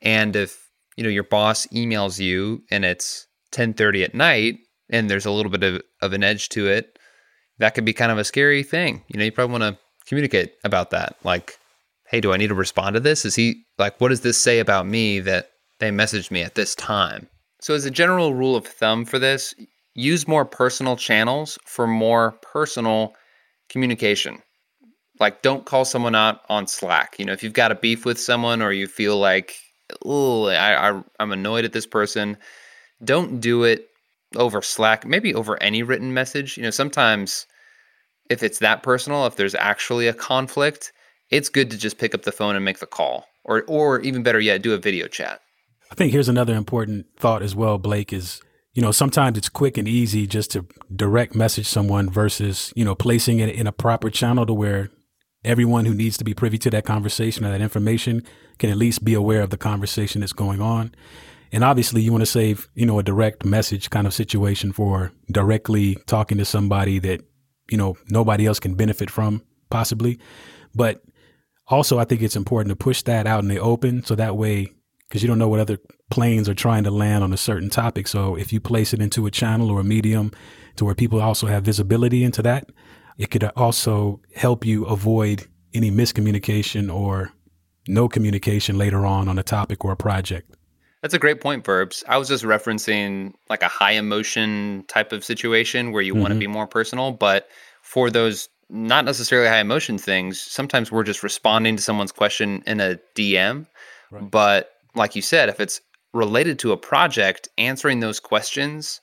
And 0.00 0.34
if, 0.34 0.70
you 0.96 1.04
know, 1.04 1.10
your 1.10 1.24
boss 1.24 1.66
emails 1.68 2.18
you 2.18 2.62
and 2.70 2.84
it's 2.84 3.26
10:30 3.52 4.04
at 4.04 4.14
night 4.14 4.58
and 4.90 5.08
there's 5.08 5.26
a 5.26 5.30
little 5.30 5.50
bit 5.50 5.62
of, 5.62 5.82
of 6.02 6.12
an 6.12 6.22
edge 6.22 6.48
to 6.50 6.66
it, 6.66 6.98
that 7.58 7.74
could 7.74 7.84
be 7.84 7.92
kind 7.92 8.12
of 8.12 8.18
a 8.18 8.24
scary 8.24 8.62
thing. 8.62 9.04
You 9.08 9.18
know, 9.18 9.24
you 9.24 9.32
probably 9.32 9.58
want 9.58 9.76
to 9.76 9.80
communicate 10.06 10.52
about 10.64 10.90
that. 10.90 11.16
Like, 11.24 11.58
hey, 12.08 12.20
do 12.20 12.32
I 12.32 12.36
need 12.36 12.48
to 12.48 12.54
respond 12.54 12.94
to 12.94 13.00
this? 13.00 13.24
Is 13.24 13.34
he 13.34 13.64
like 13.78 14.00
what 14.00 14.08
does 14.08 14.22
this 14.22 14.38
say 14.38 14.58
about 14.60 14.86
me 14.86 15.20
that 15.20 15.50
they 15.78 15.90
messaged 15.90 16.30
me 16.30 16.42
at 16.42 16.54
this 16.54 16.74
time? 16.74 17.28
So 17.60 17.74
as 17.74 17.84
a 17.84 17.90
general 17.90 18.34
rule 18.34 18.54
of 18.54 18.66
thumb 18.66 19.04
for 19.04 19.18
this, 19.18 19.54
use 19.98 20.28
more 20.28 20.44
personal 20.44 20.96
channels 20.96 21.58
for 21.64 21.86
more 21.86 22.32
personal 22.40 23.14
communication. 23.68 24.40
Like, 25.18 25.42
don't 25.42 25.66
call 25.66 25.84
someone 25.84 26.14
out 26.14 26.42
on 26.48 26.68
Slack. 26.68 27.16
You 27.18 27.24
know, 27.24 27.32
if 27.32 27.42
you've 27.42 27.52
got 27.52 27.72
a 27.72 27.74
beef 27.74 28.04
with 28.04 28.20
someone 28.20 28.62
or 28.62 28.70
you 28.70 28.86
feel 28.86 29.18
like, 29.18 29.56
oh, 30.04 30.46
I, 30.46 30.90
I, 30.90 31.02
I'm 31.18 31.32
annoyed 31.32 31.64
at 31.64 31.72
this 31.72 31.86
person, 31.86 32.36
don't 33.02 33.40
do 33.40 33.64
it 33.64 33.88
over 34.36 34.62
Slack, 34.62 35.04
maybe 35.04 35.34
over 35.34 35.60
any 35.60 35.82
written 35.82 36.14
message. 36.14 36.56
You 36.56 36.62
know, 36.62 36.70
sometimes 36.70 37.46
if 38.30 38.44
it's 38.44 38.60
that 38.60 38.84
personal, 38.84 39.26
if 39.26 39.34
there's 39.34 39.56
actually 39.56 40.06
a 40.06 40.14
conflict, 40.14 40.92
it's 41.30 41.48
good 41.48 41.72
to 41.72 41.76
just 41.76 41.98
pick 41.98 42.14
up 42.14 42.22
the 42.22 42.30
phone 42.30 42.54
and 42.54 42.64
make 42.64 42.78
the 42.78 42.86
call, 42.86 43.26
or 43.44 43.64
or 43.66 44.00
even 44.00 44.22
better 44.22 44.40
yet, 44.40 44.62
do 44.62 44.74
a 44.74 44.78
video 44.78 45.08
chat. 45.08 45.40
I 45.90 45.94
think 45.94 46.12
here's 46.12 46.28
another 46.28 46.54
important 46.54 47.06
thought 47.16 47.42
as 47.42 47.56
well, 47.56 47.78
Blake, 47.78 48.12
is 48.12 48.40
you 48.78 48.82
know, 48.82 48.92
sometimes 48.92 49.36
it's 49.36 49.48
quick 49.48 49.76
and 49.76 49.88
easy 49.88 50.24
just 50.24 50.52
to 50.52 50.64
direct 50.94 51.34
message 51.34 51.66
someone 51.66 52.08
versus, 52.08 52.72
you 52.76 52.84
know, 52.84 52.94
placing 52.94 53.40
it 53.40 53.48
in 53.48 53.66
a 53.66 53.72
proper 53.72 54.08
channel 54.08 54.46
to 54.46 54.54
where 54.54 54.88
everyone 55.44 55.84
who 55.84 55.92
needs 55.92 56.16
to 56.16 56.22
be 56.22 56.32
privy 56.32 56.58
to 56.58 56.70
that 56.70 56.84
conversation 56.84 57.44
or 57.44 57.50
that 57.50 57.60
information 57.60 58.22
can 58.60 58.70
at 58.70 58.76
least 58.76 59.04
be 59.04 59.14
aware 59.14 59.42
of 59.42 59.50
the 59.50 59.56
conversation 59.56 60.20
that's 60.20 60.32
going 60.32 60.60
on. 60.60 60.94
And 61.50 61.64
obviously 61.64 62.02
you 62.02 62.12
want 62.12 62.22
to 62.22 62.26
save, 62.26 62.68
you 62.76 62.86
know, 62.86 63.00
a 63.00 63.02
direct 63.02 63.44
message 63.44 63.90
kind 63.90 64.06
of 64.06 64.14
situation 64.14 64.70
for 64.70 65.10
directly 65.32 65.96
talking 66.06 66.38
to 66.38 66.44
somebody 66.44 67.00
that, 67.00 67.20
you 67.68 67.76
know, 67.76 67.96
nobody 68.10 68.46
else 68.46 68.60
can 68.60 68.76
benefit 68.76 69.10
from 69.10 69.42
possibly. 69.70 70.20
But 70.72 71.02
also 71.66 71.98
I 71.98 72.04
think 72.04 72.22
it's 72.22 72.36
important 72.36 72.70
to 72.70 72.76
push 72.76 73.02
that 73.02 73.26
out 73.26 73.42
in 73.42 73.48
the 73.48 73.58
open 73.58 74.04
so 74.04 74.14
that 74.14 74.36
way 74.36 74.68
because 75.08 75.22
you 75.22 75.28
don't 75.28 75.38
know 75.38 75.48
what 75.48 75.60
other 75.60 75.78
planes 76.10 76.48
are 76.48 76.54
trying 76.54 76.84
to 76.84 76.90
land 76.90 77.24
on 77.24 77.32
a 77.32 77.36
certain 77.36 77.70
topic. 77.70 78.06
So 78.06 78.36
if 78.36 78.52
you 78.52 78.60
place 78.60 78.92
it 78.92 79.00
into 79.00 79.26
a 79.26 79.30
channel 79.30 79.70
or 79.70 79.80
a 79.80 79.84
medium 79.84 80.32
to 80.76 80.84
where 80.84 80.94
people 80.94 81.20
also 81.20 81.46
have 81.46 81.64
visibility 81.64 82.24
into 82.24 82.42
that, 82.42 82.70
it 83.16 83.30
could 83.30 83.44
also 83.56 84.20
help 84.34 84.64
you 84.64 84.84
avoid 84.84 85.46
any 85.74 85.90
miscommunication 85.90 86.92
or 86.92 87.32
no 87.86 88.08
communication 88.08 88.76
later 88.76 89.06
on 89.06 89.28
on 89.28 89.38
a 89.38 89.42
topic 89.42 89.84
or 89.84 89.92
a 89.92 89.96
project. 89.96 90.54
That's 91.02 91.14
a 91.14 91.18
great 91.18 91.40
point, 91.40 91.64
Verbs. 91.64 92.04
I 92.08 92.18
was 92.18 92.28
just 92.28 92.44
referencing 92.44 93.32
like 93.48 93.62
a 93.62 93.68
high 93.68 93.92
emotion 93.92 94.84
type 94.88 95.12
of 95.12 95.24
situation 95.24 95.92
where 95.92 96.02
you 96.02 96.12
mm-hmm. 96.12 96.22
want 96.22 96.34
to 96.34 96.38
be 96.38 96.46
more 96.46 96.66
personal, 96.66 97.12
but 97.12 97.48
for 97.82 98.10
those 98.10 98.48
not 98.68 99.04
necessarily 99.04 99.48
high 99.48 99.60
emotion 99.60 99.96
things, 99.96 100.40
sometimes 100.40 100.92
we're 100.92 101.04
just 101.04 101.22
responding 101.22 101.76
to 101.76 101.82
someone's 101.82 102.12
question 102.12 102.62
in 102.66 102.80
a 102.80 102.98
DM. 103.14 103.66
Right. 104.10 104.30
But 104.30 104.72
like 104.98 105.16
you 105.16 105.22
said, 105.22 105.48
if 105.48 105.60
it's 105.60 105.80
related 106.12 106.58
to 106.60 106.72
a 106.72 106.76
project, 106.76 107.48
answering 107.56 108.00
those 108.00 108.20
questions 108.20 109.00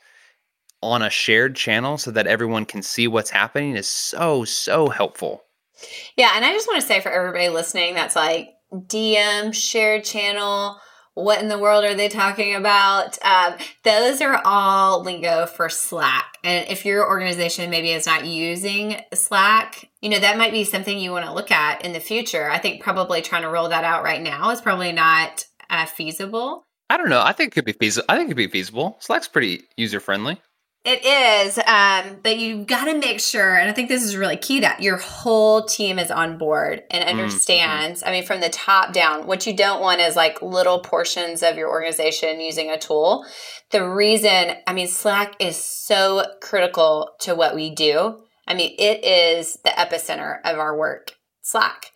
on 0.82 1.02
a 1.02 1.10
shared 1.10 1.56
channel 1.56 1.98
so 1.98 2.12
that 2.12 2.28
everyone 2.28 2.66
can 2.66 2.82
see 2.82 3.08
what's 3.08 3.30
happening 3.30 3.76
is 3.76 3.88
so, 3.88 4.44
so 4.44 4.90
helpful. 4.90 5.44
Yeah. 6.16 6.32
And 6.36 6.46
I 6.46 6.52
just 6.52 6.68
want 6.68 6.82
to 6.82 6.88
say 6.88 7.02
for 7.02 7.12
everybody 7.12 7.50
listening 7.50 7.96
that's 7.96 8.16
like 8.16 8.50
DM, 8.72 9.54
shared 9.54 10.04
channel, 10.04 10.80
what 11.16 11.42
in 11.42 11.48
the 11.48 11.58
world 11.58 11.86
are 11.86 11.96
they 11.96 12.10
talking 12.10 12.56
about? 12.56 13.18
Um, 13.24 13.54
those 13.84 14.20
are 14.22 14.42
all 14.44 15.02
lingo 15.02 15.46
for 15.46 15.70
Slack. 15.70 16.38
And 16.44 16.70
if 16.70 16.86
your 16.86 17.08
organization 17.08 17.70
maybe 17.70 17.92
is 17.92 18.06
not 18.06 18.26
using 18.26 19.02
Slack, 19.14 19.90
you 20.02 20.10
know, 20.10 20.20
that 20.20 20.38
might 20.38 20.52
be 20.52 20.66
something 20.66 21.00
you 21.00 21.12
want 21.12 21.26
to 21.26 21.34
look 21.34 21.52
at 21.52 21.86
in 21.86 21.94
the 21.94 22.02
future. 22.02 22.50
I 22.50 22.58
think 22.58 22.84
probably 22.84 23.22
trying 23.22 23.44
to 23.44 23.50
roll 23.50 23.70
that 23.70 23.86
out 23.86 24.04
right 24.04 24.22
now 24.22 24.50
is 24.50 24.60
probably 24.60 24.92
not 24.92 25.46
uh, 25.70 25.86
feasible. 25.86 26.64
I 26.90 26.98
don't 26.98 27.10
know. 27.10 27.22
I 27.22 27.32
think 27.32 27.50
it 27.50 27.56
could 27.56 27.66
be 27.66 27.74
feasible. 27.74 28.06
I 28.10 28.18
think 28.18 28.28
it 28.28 28.32
could 28.32 28.38
be 28.38 28.48
feasible. 28.48 28.98
Slack's 29.00 29.28
pretty 29.28 29.64
user 29.76 30.00
friendly. 30.00 30.40
It 30.86 31.04
is, 31.04 31.58
um, 31.66 32.20
but 32.22 32.38
you've 32.38 32.68
got 32.68 32.86
to 32.86 32.96
make 32.96 33.20
sure, 33.20 33.56
and 33.56 33.68
I 33.68 33.74
think 33.74 33.90
this 33.90 34.04
is 34.04 34.16
really 34.16 34.38
key 34.38 34.60
that 34.60 34.84
your 34.84 34.98
whole 34.98 35.64
team 35.64 35.98
is 35.98 36.12
on 36.12 36.38
board 36.38 36.84
and 36.92 37.04
mm-hmm. 37.04 37.20
understands. 37.20 38.02
Mm-hmm. 38.02 38.10
I 38.10 38.12
mean, 38.12 38.24
from 38.24 38.40
the 38.40 38.50
top 38.50 38.94
down, 38.94 39.26
what 39.26 39.48
you 39.48 39.56
don't 39.56 39.82
want 39.82 40.00
is 40.00 40.16
like 40.16 40.44
little 40.44 40.80
portions 40.82 41.42
of 41.42 41.58
your 41.58 41.70
organization 41.70 42.40
using 42.40 42.70
a 42.70 42.78
tool. 42.78 43.26
The 43.72 43.90
reason, 43.90 44.52
I 44.68 44.74
mean, 44.74 44.86
Slack 44.86 45.36
is 45.40 45.58
so 45.58 46.24
critical 46.40 47.16
to 47.22 47.34
what 47.34 47.56
we 47.56 47.74
do. 47.74 48.22
I 48.48 48.54
mean, 48.54 48.76
it 48.78 49.04
is 49.04 49.58
the 49.64 49.72
epicenter 49.72 50.38
of 50.46 50.60
our 50.60 50.78
work, 50.78 51.14
Slack. 51.42 51.88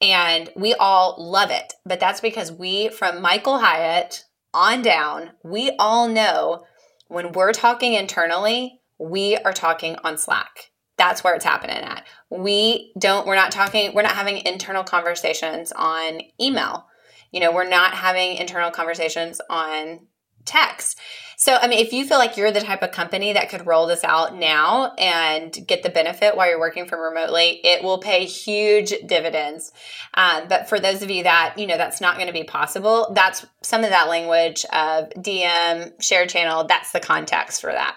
And 0.00 0.50
we 0.56 0.74
all 0.74 1.16
love 1.18 1.50
it. 1.50 1.74
But 1.84 2.00
that's 2.00 2.20
because 2.20 2.52
we, 2.52 2.88
from 2.88 3.22
Michael 3.22 3.58
Hyatt 3.58 4.24
on 4.52 4.82
down, 4.82 5.30
we 5.42 5.72
all 5.78 6.08
know 6.08 6.64
when 7.08 7.32
we're 7.32 7.52
talking 7.52 7.94
internally, 7.94 8.80
we 8.98 9.36
are 9.36 9.52
talking 9.52 9.96
on 10.04 10.18
Slack. 10.18 10.70
That's 10.96 11.24
where 11.24 11.34
it's 11.34 11.44
happening 11.44 11.76
at. 11.76 12.06
We 12.30 12.92
don't, 12.98 13.26
we're 13.26 13.34
not 13.34 13.50
talking, 13.50 13.94
we're 13.94 14.02
not 14.02 14.14
having 14.14 14.44
internal 14.46 14.84
conversations 14.84 15.72
on 15.72 16.20
email. 16.40 16.86
You 17.32 17.40
know, 17.40 17.52
we're 17.52 17.68
not 17.68 17.94
having 17.94 18.36
internal 18.36 18.70
conversations 18.70 19.40
on 19.50 20.06
text. 20.44 20.98
So, 21.36 21.56
I 21.56 21.66
mean, 21.66 21.84
if 21.84 21.92
you 21.92 22.06
feel 22.06 22.18
like 22.18 22.36
you're 22.36 22.52
the 22.52 22.60
type 22.60 22.82
of 22.82 22.92
company 22.92 23.32
that 23.32 23.48
could 23.48 23.66
roll 23.66 23.86
this 23.86 24.04
out 24.04 24.34
now 24.36 24.92
and 24.94 25.56
get 25.66 25.82
the 25.82 25.90
benefit 25.90 26.36
while 26.36 26.48
you're 26.48 26.60
working 26.60 26.86
from 26.86 27.00
remotely, 27.00 27.60
it 27.64 27.82
will 27.82 27.98
pay 27.98 28.24
huge 28.24 28.94
dividends. 29.06 29.72
Um, 30.14 30.44
but 30.48 30.68
for 30.68 30.78
those 30.78 31.02
of 31.02 31.10
you 31.10 31.24
that, 31.24 31.54
you 31.58 31.66
know, 31.66 31.76
that's 31.76 32.00
not 32.00 32.16
going 32.16 32.28
to 32.28 32.32
be 32.32 32.44
possible, 32.44 33.12
that's 33.14 33.44
some 33.62 33.84
of 33.84 33.90
that 33.90 34.08
language 34.08 34.64
of 34.66 35.10
DM, 35.10 35.92
shared 36.02 36.28
channel, 36.28 36.64
that's 36.64 36.92
the 36.92 37.00
context 37.00 37.60
for 37.60 37.72
that. 37.72 37.96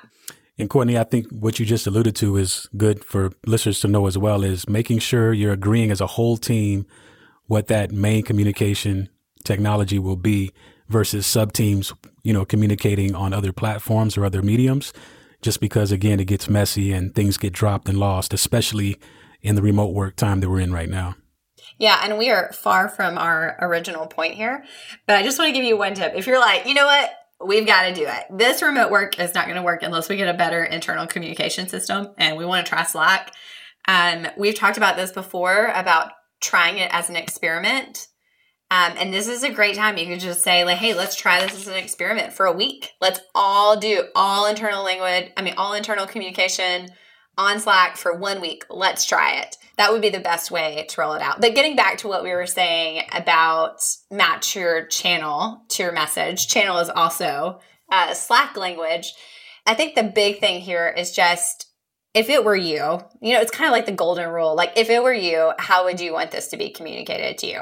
And 0.60 0.70
Courtney, 0.70 0.98
I 0.98 1.04
think 1.04 1.28
what 1.30 1.60
you 1.60 1.66
just 1.66 1.86
alluded 1.86 2.16
to 2.18 2.36
is 2.38 2.68
good 2.76 3.06
for 3.06 3.32
listeners 3.46 3.80
to 3.82 3.88
know 3.88 4.08
as 4.08 4.18
well 4.18 4.44
is 4.44 4.68
making 4.68 5.00
sure 5.00 5.32
you're 5.32 5.54
agreeing 5.54 5.92
as 5.92 6.02
a 6.02 6.08
whole 6.08 6.38
team 6.38 6.88
what 7.46 7.68
that 7.68 7.92
main 7.92 8.24
communication 8.24 9.10
technology 9.44 10.00
will 10.00 10.16
be 10.16 10.52
versus 10.90 11.26
sub 11.26 11.54
teams, 11.54 11.94
you 12.24 12.34
know, 12.34 12.46
communicating 12.46 13.16
on 13.16 13.34
other 13.34 13.52
platforms 13.52 14.18
or 14.18 14.26
other 14.26 14.42
mediums, 14.42 14.94
just 15.42 15.60
because 15.60 15.92
again, 15.92 16.20
it 16.20 16.26
gets 16.26 16.50
messy 16.50 16.92
and 16.92 17.14
things 17.14 17.38
get 17.38 17.54
dropped 17.54 17.88
and 17.90 18.00
lost, 18.00 18.34
especially 18.34 18.98
in 19.42 19.56
the 19.56 19.62
remote 19.62 19.94
work 19.94 20.16
time 20.16 20.40
that 20.40 20.50
we're 20.50 20.60
in 20.60 20.74
right 20.74 20.90
now. 20.90 21.16
Yeah, 21.80 22.00
and 22.04 22.18
we 22.18 22.30
are 22.30 22.52
far 22.54 22.90
from 22.90 23.18
our 23.18 23.56
original 23.62 24.08
point 24.08 24.34
here, 24.34 24.64
but 25.06 25.16
I 25.16 25.24
just 25.24 25.38
want 25.38 25.50
to 25.50 25.54
give 25.54 25.66
you 25.66 25.78
one 25.78 25.94
tip. 25.94 26.14
If 26.16 26.26
you're 26.26 26.40
like, 26.40 26.66
you 26.66 26.74
know 26.74 26.86
what, 26.86 27.12
we've 27.46 27.68
got 27.68 27.88
to 27.88 27.94
do 27.94 28.06
it. 28.08 28.24
This 28.32 28.64
remote 28.64 28.90
work 28.90 29.20
is 29.20 29.36
not 29.36 29.46
going 29.46 29.58
to 29.58 29.64
work 29.64 29.84
unless 29.84 30.10
we 30.10 30.16
get 30.16 30.34
a 30.34 30.38
better 30.38 30.64
internal 30.64 31.06
communication 31.06 31.68
system, 31.68 32.10
and 32.18 32.36
we 32.36 32.46
want 32.46 32.66
to 32.66 32.70
try 32.70 32.84
Slack. 32.84 33.32
Um, 33.88 34.28
we've 34.38 34.56
talked 34.56 34.78
about 34.78 34.98
this 34.98 35.12
before 35.12 35.68
about 35.74 36.12
trying 36.42 36.78
it 36.78 36.90
as 36.92 37.10
an 37.10 37.16
experiment 37.16 38.08
um, 38.70 38.94
and 38.98 39.14
this 39.14 39.28
is 39.28 39.44
a 39.44 39.54
great 39.54 39.76
time. 39.76 39.98
You 39.98 40.06
can 40.06 40.20
just 40.20 40.44
say, 40.44 40.66
like, 40.66 40.78
hey, 40.78 40.94
let's 40.94 41.16
try 41.16 41.40
this 41.40 41.56
as 41.56 41.68
an 41.68 41.76
experiment 41.76 42.34
for 42.34 42.46
a 42.46 42.52
week. 42.52 42.92
Let's 43.00 43.22
all 43.34 43.80
do 43.80 44.06
all 44.14 44.46
internal 44.46 44.84
language, 44.84 45.32
I 45.38 45.42
mean, 45.42 45.54
all 45.58 45.74
internal 45.74 46.06
communication 46.06 46.90
on 47.38 47.60
Slack 47.60 47.98
for 47.98 48.18
one 48.18 48.42
week. 48.42 48.66
Let's 48.70 49.06
try 49.06 49.40
it. 49.40 49.58
That 49.78 49.92
would 49.92 50.02
be 50.02 50.10
the 50.10 50.20
best 50.20 50.50
way 50.52 50.86
to 50.90 51.02
roll 51.02 51.14
it 51.14 51.22
out. 51.22 51.40
But 51.40 51.56
getting 51.56 51.76
back 51.76 52.00
to 52.00 52.08
what 52.08 52.24
we 52.24 52.32
were 52.32 52.48
saying 52.48 53.04
about 53.14 53.84
match 54.10 54.56
your 54.56 54.86
channel 54.88 55.62
to 55.70 55.84
your 55.84 55.92
message, 55.92 56.48
channel 56.48 56.80
is 56.80 56.90
also 56.90 57.60
uh, 57.92 58.14
Slack 58.14 58.58
language. 58.58 59.14
I 59.66 59.76
think 59.76 59.96
the 59.96 60.04
big 60.04 60.40
thing 60.40 60.62
here 60.62 60.88
is 60.90 61.12
just 61.12 61.67
if 62.18 62.30
it 62.30 62.44
were 62.44 62.56
you, 62.56 63.00
you 63.22 63.34
know, 63.34 63.42
it's 63.42 63.52
kind 63.52 63.68
of 63.68 63.72
like 63.72 63.86
the 63.86 63.92
golden 63.92 64.28
rule. 64.30 64.56
Like, 64.56 64.74
if 64.76 64.90
it 64.90 65.04
were 65.04 65.14
you, 65.14 65.52
how 65.60 65.86
would 65.86 66.02
you 66.02 66.14
want 66.14 66.32
this 66.32 66.48
to 66.48 66.58
be 66.58 66.72
communicated 66.72 67.38
to 67.38 67.48
you? 67.48 67.62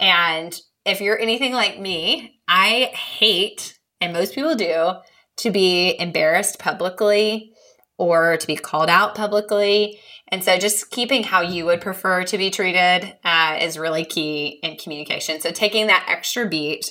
And 0.00 0.58
if 0.86 1.02
you're 1.02 1.18
anything 1.18 1.52
like 1.52 1.78
me, 1.78 2.40
I 2.48 2.90
hate, 2.94 3.78
and 4.00 4.14
most 4.14 4.34
people 4.34 4.54
do, 4.54 4.92
to 5.36 5.50
be 5.50 6.00
embarrassed 6.00 6.58
publicly 6.58 7.52
or 7.98 8.38
to 8.38 8.46
be 8.46 8.56
called 8.56 8.88
out 8.88 9.14
publicly. 9.14 10.00
And 10.28 10.42
so, 10.42 10.56
just 10.56 10.90
keeping 10.90 11.24
how 11.24 11.42
you 11.42 11.66
would 11.66 11.82
prefer 11.82 12.24
to 12.24 12.38
be 12.38 12.50
treated 12.50 13.18
uh, 13.22 13.58
is 13.60 13.76
really 13.76 14.06
key 14.06 14.60
in 14.62 14.76
communication. 14.76 15.40
So, 15.40 15.50
taking 15.50 15.88
that 15.88 16.06
extra 16.08 16.48
beat 16.48 16.90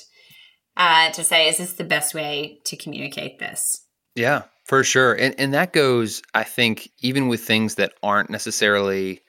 uh, 0.76 1.10
to 1.10 1.24
say, 1.24 1.48
is 1.48 1.56
this 1.56 1.72
the 1.72 1.82
best 1.82 2.14
way 2.14 2.60
to 2.66 2.76
communicate 2.76 3.40
this? 3.40 3.84
Yeah, 4.14 4.42
for 4.70 4.84
sure. 4.84 5.14
And 5.14 5.34
and 5.36 5.52
that 5.52 5.72
goes, 5.72 6.22
I 6.32 6.44
think, 6.44 6.92
even 7.00 7.26
with 7.26 7.40
things 7.40 7.74
that 7.74 7.94
aren't 8.04 8.30
necessarily 8.30 9.20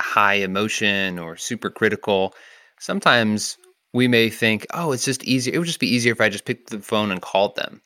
high 0.00 0.34
emotion 0.34 1.20
or 1.20 1.36
super 1.36 1.70
critical, 1.70 2.34
sometimes 2.80 3.56
we 3.92 4.08
may 4.08 4.28
think, 4.30 4.66
oh, 4.74 4.90
it's 4.90 5.04
just 5.04 5.22
easier. 5.22 5.54
It 5.54 5.58
would 5.58 5.68
just 5.68 5.78
be 5.78 5.94
easier 5.94 6.10
if 6.10 6.20
I 6.20 6.28
just 6.28 6.44
picked 6.44 6.70
the 6.70 6.80
phone 6.80 7.12
and 7.12 7.22
called 7.22 7.54
them. 7.54 7.80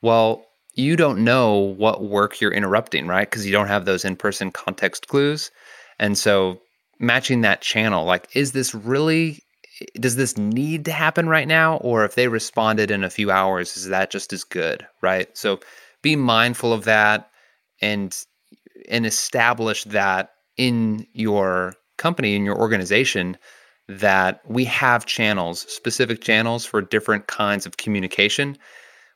Well, 0.00 0.46
you 0.72 0.96
don't 0.96 1.24
know 1.24 1.56
what 1.58 2.02
work 2.04 2.40
you're 2.40 2.54
interrupting, 2.54 3.06
right? 3.06 3.28
Because 3.28 3.44
you 3.44 3.52
don't 3.52 3.68
have 3.68 3.84
those 3.84 4.06
in 4.06 4.16
person 4.16 4.50
context 4.50 5.08
clues. 5.08 5.50
And 5.98 6.16
so 6.16 6.58
matching 6.98 7.42
that 7.42 7.60
channel, 7.60 8.06
like, 8.06 8.34
is 8.34 8.52
this 8.52 8.74
really, 8.74 9.42
does 10.00 10.16
this 10.16 10.38
need 10.38 10.86
to 10.86 10.92
happen 10.92 11.28
right 11.28 11.48
now? 11.48 11.76
Or 11.78 12.06
if 12.06 12.14
they 12.14 12.28
responded 12.28 12.90
in 12.90 13.04
a 13.04 13.10
few 13.10 13.30
hours, 13.30 13.76
is 13.76 13.88
that 13.88 14.10
just 14.10 14.32
as 14.32 14.42
good, 14.42 14.86
right? 15.02 15.28
So 15.36 15.60
be 16.02 16.16
mindful 16.16 16.72
of 16.72 16.84
that 16.84 17.30
and 17.80 18.24
and 18.88 19.06
establish 19.06 19.84
that 19.84 20.30
in 20.56 21.06
your 21.12 21.74
company 21.96 22.34
in 22.34 22.44
your 22.44 22.58
organization 22.58 23.36
that 23.88 24.40
we 24.46 24.64
have 24.64 25.06
channels 25.06 25.60
specific 25.72 26.20
channels 26.20 26.64
for 26.64 26.80
different 26.80 27.26
kinds 27.26 27.66
of 27.66 27.76
communication 27.76 28.56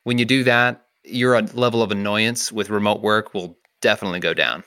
when 0.05 0.19
you 0.19 0.25
do 0.25 0.45
that 0.45 0.87
your 1.05 1.41
level 1.43 1.83
of 1.83 1.91
annoyance 1.91 2.53
with 2.53 2.71
remote 2.71 3.03
work 3.03 3.35
will 3.35 3.57
definitely 3.81 4.21
go 4.21 4.35
down 4.35 4.63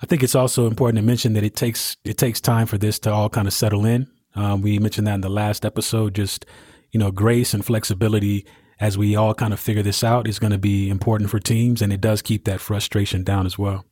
I 0.00 0.06
think 0.06 0.22
it's 0.22 0.34
also 0.34 0.66
important 0.66 0.98
to 0.98 1.02
mention 1.02 1.32
that 1.34 1.44
it 1.44 1.56
takes 1.56 1.96
it 2.04 2.18
takes 2.18 2.40
time 2.40 2.66
for 2.66 2.76
this 2.76 2.98
to 3.00 3.10
all 3.10 3.30
kind 3.30 3.46
of 3.46 3.54
settle 3.54 3.86
in. 3.86 4.06
Um, 4.34 4.60
we 4.60 4.78
mentioned 4.78 5.06
that 5.06 5.14
in 5.14 5.20
the 5.22 5.30
last 5.30 5.64
episode. 5.64 6.14
Just 6.14 6.44
you 6.90 7.00
know, 7.00 7.10
grace 7.10 7.54
and 7.54 7.64
flexibility 7.64 8.44
as 8.80 8.98
we 8.98 9.16
all 9.16 9.34
kind 9.34 9.52
of 9.52 9.60
figure 9.60 9.82
this 9.82 10.02
out 10.04 10.28
is 10.28 10.38
going 10.38 10.52
to 10.52 10.58
be 10.58 10.88
important 10.88 11.30
for 11.30 11.38
teams, 11.38 11.80
and 11.82 11.92
it 11.92 12.00
does 12.00 12.22
keep 12.22 12.44
that 12.44 12.60
frustration 12.60 13.22
down 13.22 13.46
as 13.46 13.58
well. 13.58 13.84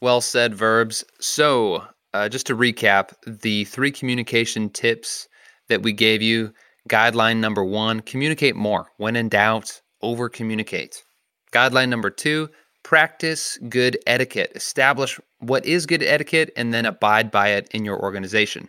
Well 0.00 0.20
said, 0.20 0.54
verbs. 0.54 1.04
So, 1.20 1.84
uh, 2.14 2.28
just 2.28 2.46
to 2.46 2.56
recap, 2.56 3.12
the 3.26 3.64
three 3.64 3.90
communication 3.92 4.70
tips 4.70 5.28
that 5.68 5.82
we 5.82 5.92
gave 5.92 6.22
you. 6.22 6.52
Guideline 6.88 7.38
number 7.38 7.64
one: 7.64 8.00
communicate 8.00 8.56
more. 8.56 8.90
When 8.96 9.14
in 9.14 9.28
doubt, 9.28 9.80
over 10.00 10.28
communicate. 10.28 11.04
Guideline 11.52 11.88
number 11.88 12.10
two: 12.10 12.48
practice 12.82 13.58
good 13.68 13.96
etiquette. 14.06 14.52
Establish 14.56 15.20
what 15.38 15.64
is 15.64 15.86
good 15.86 16.02
etiquette 16.02 16.50
and 16.56 16.74
then 16.74 16.86
abide 16.86 17.30
by 17.30 17.48
it 17.50 17.68
in 17.72 17.84
your 17.84 18.00
organization. 18.00 18.68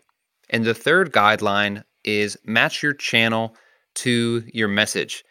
And 0.49 0.65
the 0.65 0.73
third 0.75 1.11
guideline 1.11 1.83
is 2.03 2.37
match 2.45 2.83
your 2.83 2.93
channel 2.93 3.55
to 3.95 4.43
your 4.53 4.67
message. 4.67 5.23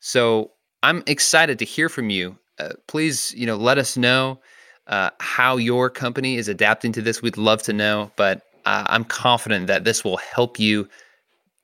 So 0.00 0.50
I'm 0.82 1.02
excited 1.06 1.58
to 1.58 1.64
hear 1.64 1.88
from 1.88 2.10
you. 2.10 2.36
Uh, 2.58 2.70
please, 2.88 3.32
you 3.36 3.46
know, 3.46 3.56
let 3.56 3.78
us 3.78 3.96
know 3.96 4.40
uh, 4.86 5.10
how 5.20 5.56
your 5.56 5.88
company 5.88 6.36
is 6.36 6.48
adapting 6.48 6.92
to 6.92 7.02
this. 7.02 7.22
We'd 7.22 7.36
love 7.36 7.62
to 7.62 7.72
know, 7.72 8.10
but 8.16 8.42
uh, 8.64 8.84
I'm 8.88 9.04
confident 9.04 9.66
that 9.68 9.84
this 9.84 10.02
will 10.02 10.16
help 10.16 10.58
you 10.58 10.88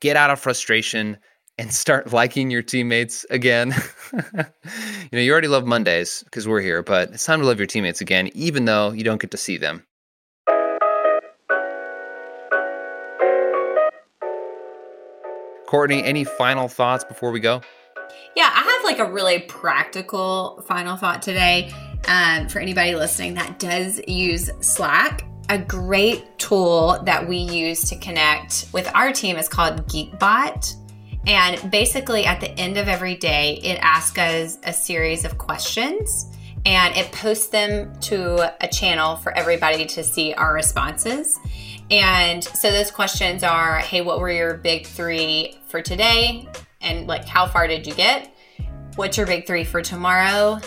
get 0.00 0.16
out 0.16 0.30
of 0.30 0.38
frustration 0.38 1.16
and 1.58 1.72
start 1.72 2.12
liking 2.12 2.50
your 2.50 2.62
teammates 2.62 3.24
again. 3.30 3.74
you 4.12 4.44
know, 5.12 5.18
you 5.18 5.32
already 5.32 5.48
love 5.48 5.66
Mondays 5.66 6.22
because 6.24 6.46
we're 6.46 6.60
here, 6.60 6.82
but 6.82 7.10
it's 7.10 7.24
time 7.24 7.40
to 7.40 7.46
love 7.46 7.58
your 7.58 7.66
teammates 7.66 8.00
again, 8.00 8.30
even 8.34 8.66
though 8.66 8.92
you 8.92 9.02
don't 9.02 9.20
get 9.20 9.30
to 9.30 9.38
see 9.38 9.56
them. 9.56 9.82
Courtney, 15.66 16.02
any 16.04 16.22
final 16.22 16.68
thoughts 16.68 17.02
before 17.02 17.32
we 17.32 17.40
go? 17.40 17.60
Yeah, 18.34 18.50
I 18.52 18.60
have 18.60 18.84
like 18.84 18.98
a 18.98 19.10
really 19.10 19.40
practical 19.40 20.62
final 20.66 20.96
thought 20.96 21.22
today 21.22 21.72
um, 22.08 22.48
for 22.48 22.58
anybody 22.58 22.94
listening 22.94 23.34
that 23.34 23.58
does 23.58 24.00
use 24.06 24.50
Slack. 24.60 25.24
A 25.48 25.58
great 25.58 26.38
tool 26.38 27.00
that 27.04 27.26
we 27.26 27.36
use 27.36 27.88
to 27.88 27.96
connect 27.96 28.66
with 28.72 28.90
our 28.94 29.12
team 29.12 29.36
is 29.36 29.48
called 29.48 29.86
Geekbot. 29.86 30.74
And 31.26 31.70
basically, 31.70 32.24
at 32.24 32.40
the 32.40 32.50
end 32.58 32.76
of 32.78 32.88
every 32.88 33.14
day, 33.14 33.60
it 33.62 33.78
asks 33.80 34.18
us 34.18 34.58
a 34.64 34.72
series 34.72 35.24
of 35.24 35.38
questions 35.38 36.26
and 36.64 36.96
it 36.96 37.12
posts 37.12 37.46
them 37.46 37.98
to 38.00 38.52
a 38.62 38.66
channel 38.66 39.16
for 39.16 39.36
everybody 39.38 39.86
to 39.86 40.02
see 40.02 40.34
our 40.34 40.52
responses. 40.52 41.38
And 41.90 42.42
so 42.42 42.72
those 42.72 42.90
questions 42.90 43.44
are 43.44 43.78
hey, 43.78 44.00
what 44.00 44.18
were 44.18 44.30
your 44.30 44.54
big 44.54 44.86
three 44.86 45.58
for 45.68 45.80
today? 45.80 46.48
And 46.80 47.06
like, 47.06 47.26
how 47.26 47.46
far 47.46 47.66
did 47.66 47.86
you 47.86 47.94
get? 47.94 48.34
What's 48.96 49.16
your 49.16 49.26
big 49.26 49.46
three 49.46 49.64
for 49.64 49.82
tomorrow? 49.82 50.60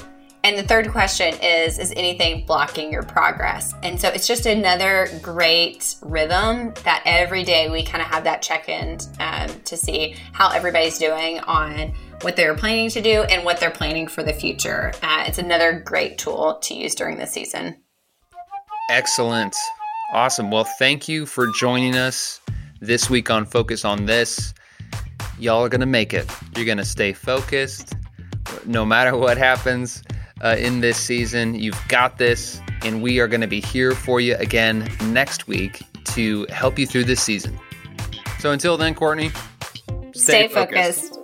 And 0.44 0.58
the 0.58 0.64
third 0.64 0.90
question 0.92 1.34
is 1.42 1.80
Is 1.80 1.92
anything 1.96 2.46
blocking 2.46 2.92
your 2.92 3.04
progress? 3.04 3.74
And 3.84 4.00
so 4.00 4.08
it's 4.10 4.28
just 4.28 4.46
another 4.46 5.10
great 5.22 5.96
rhythm 6.02 6.74
that 6.84 7.02
every 7.06 7.44
day 7.44 7.70
we 7.70 7.84
kind 7.84 8.02
of 8.02 8.08
have 8.08 8.24
that 8.24 8.42
check 8.42 8.70
in 8.70 8.98
um, 9.20 9.50
to 9.66 9.76
see 9.76 10.16
how 10.32 10.50
everybody's 10.50 10.98
doing 10.98 11.40
on 11.42 11.94
what 12.22 12.36
they're 12.36 12.56
planning 12.56 12.90
to 12.90 13.02
do 13.02 13.24
and 13.24 13.44
what 13.44 13.60
they're 13.60 13.72
planning 13.72 14.08
for 14.08 14.24
the 14.24 14.34
future. 14.34 14.92
Uh, 15.02 15.26
it's 15.28 15.38
another 15.38 15.80
great 15.80 16.18
tool 16.18 16.60
to 16.64 16.74
use 16.74 16.96
during 16.96 17.18
the 17.18 17.28
season. 17.28 17.76
Excellent. 18.90 19.56
Awesome. 20.14 20.52
Well, 20.52 20.64
thank 20.64 21.08
you 21.08 21.26
for 21.26 21.48
joining 21.52 21.96
us 21.96 22.42
this 22.82 23.10
week 23.10 23.30
on 23.30 23.46
Focus 23.46 23.86
on 23.86 24.06
This. 24.06 24.54
Y'all 25.40 25.64
are 25.64 25.70
going 25.70 25.80
to 25.80 25.86
make 25.86 26.14
it. 26.14 26.30
You're 26.56 26.66
going 26.66 26.80
to 26.80 26.86
stay 26.86 27.14
focused 27.14 27.96
no 28.66 28.86
matter 28.86 29.16
what 29.16 29.38
happens 29.38 30.04
uh, 30.44 30.58
in 30.60 30.82
this 30.82 30.98
season. 30.98 31.56
You've 31.56 31.82
got 31.88 32.18
this, 32.18 32.60
and 32.84 33.02
we 33.02 33.20
are 33.22 33.28
going 33.28 33.40
to 33.40 33.48
be 33.48 33.62
here 33.62 33.94
for 33.94 34.20
you 34.20 34.36
again 34.36 34.92
next 35.06 35.48
week 35.48 35.82
to 36.08 36.46
help 36.50 36.78
you 36.78 36.86
through 36.86 37.06
this 37.06 37.22
season. 37.22 37.58
So 38.40 38.52
until 38.52 38.76
then, 38.76 38.94
Courtney, 38.94 39.32
stay, 40.14 40.48
stay 40.48 40.48
focused. 40.50 41.16
focused. 41.16 41.20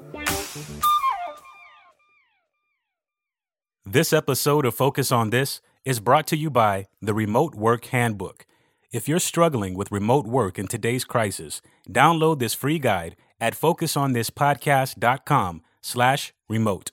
This 3.85 4.13
episode 4.13 4.65
of 4.65 4.75
Focus 4.75 5.11
on 5.11 5.29
This 5.29 5.59
is 5.83 5.99
brought 5.99 6.25
to 6.27 6.37
you 6.37 6.49
by 6.49 6.87
the 7.01 7.13
Remote 7.13 7.53
Work 7.53 7.85
Handbook. 7.85 8.45
If 8.93 9.09
you're 9.09 9.19
struggling 9.19 9.75
with 9.75 9.91
remote 9.91 10.25
work 10.25 10.57
in 10.57 10.67
today's 10.67 11.03
crisis, 11.03 11.61
download 11.89 12.39
this 12.39 12.53
free 12.53 12.79
guide 12.79 13.17
at 13.39 13.55
focusonthispodcast.com 13.55 15.61
slash 15.81 16.33
remote. 16.49 16.91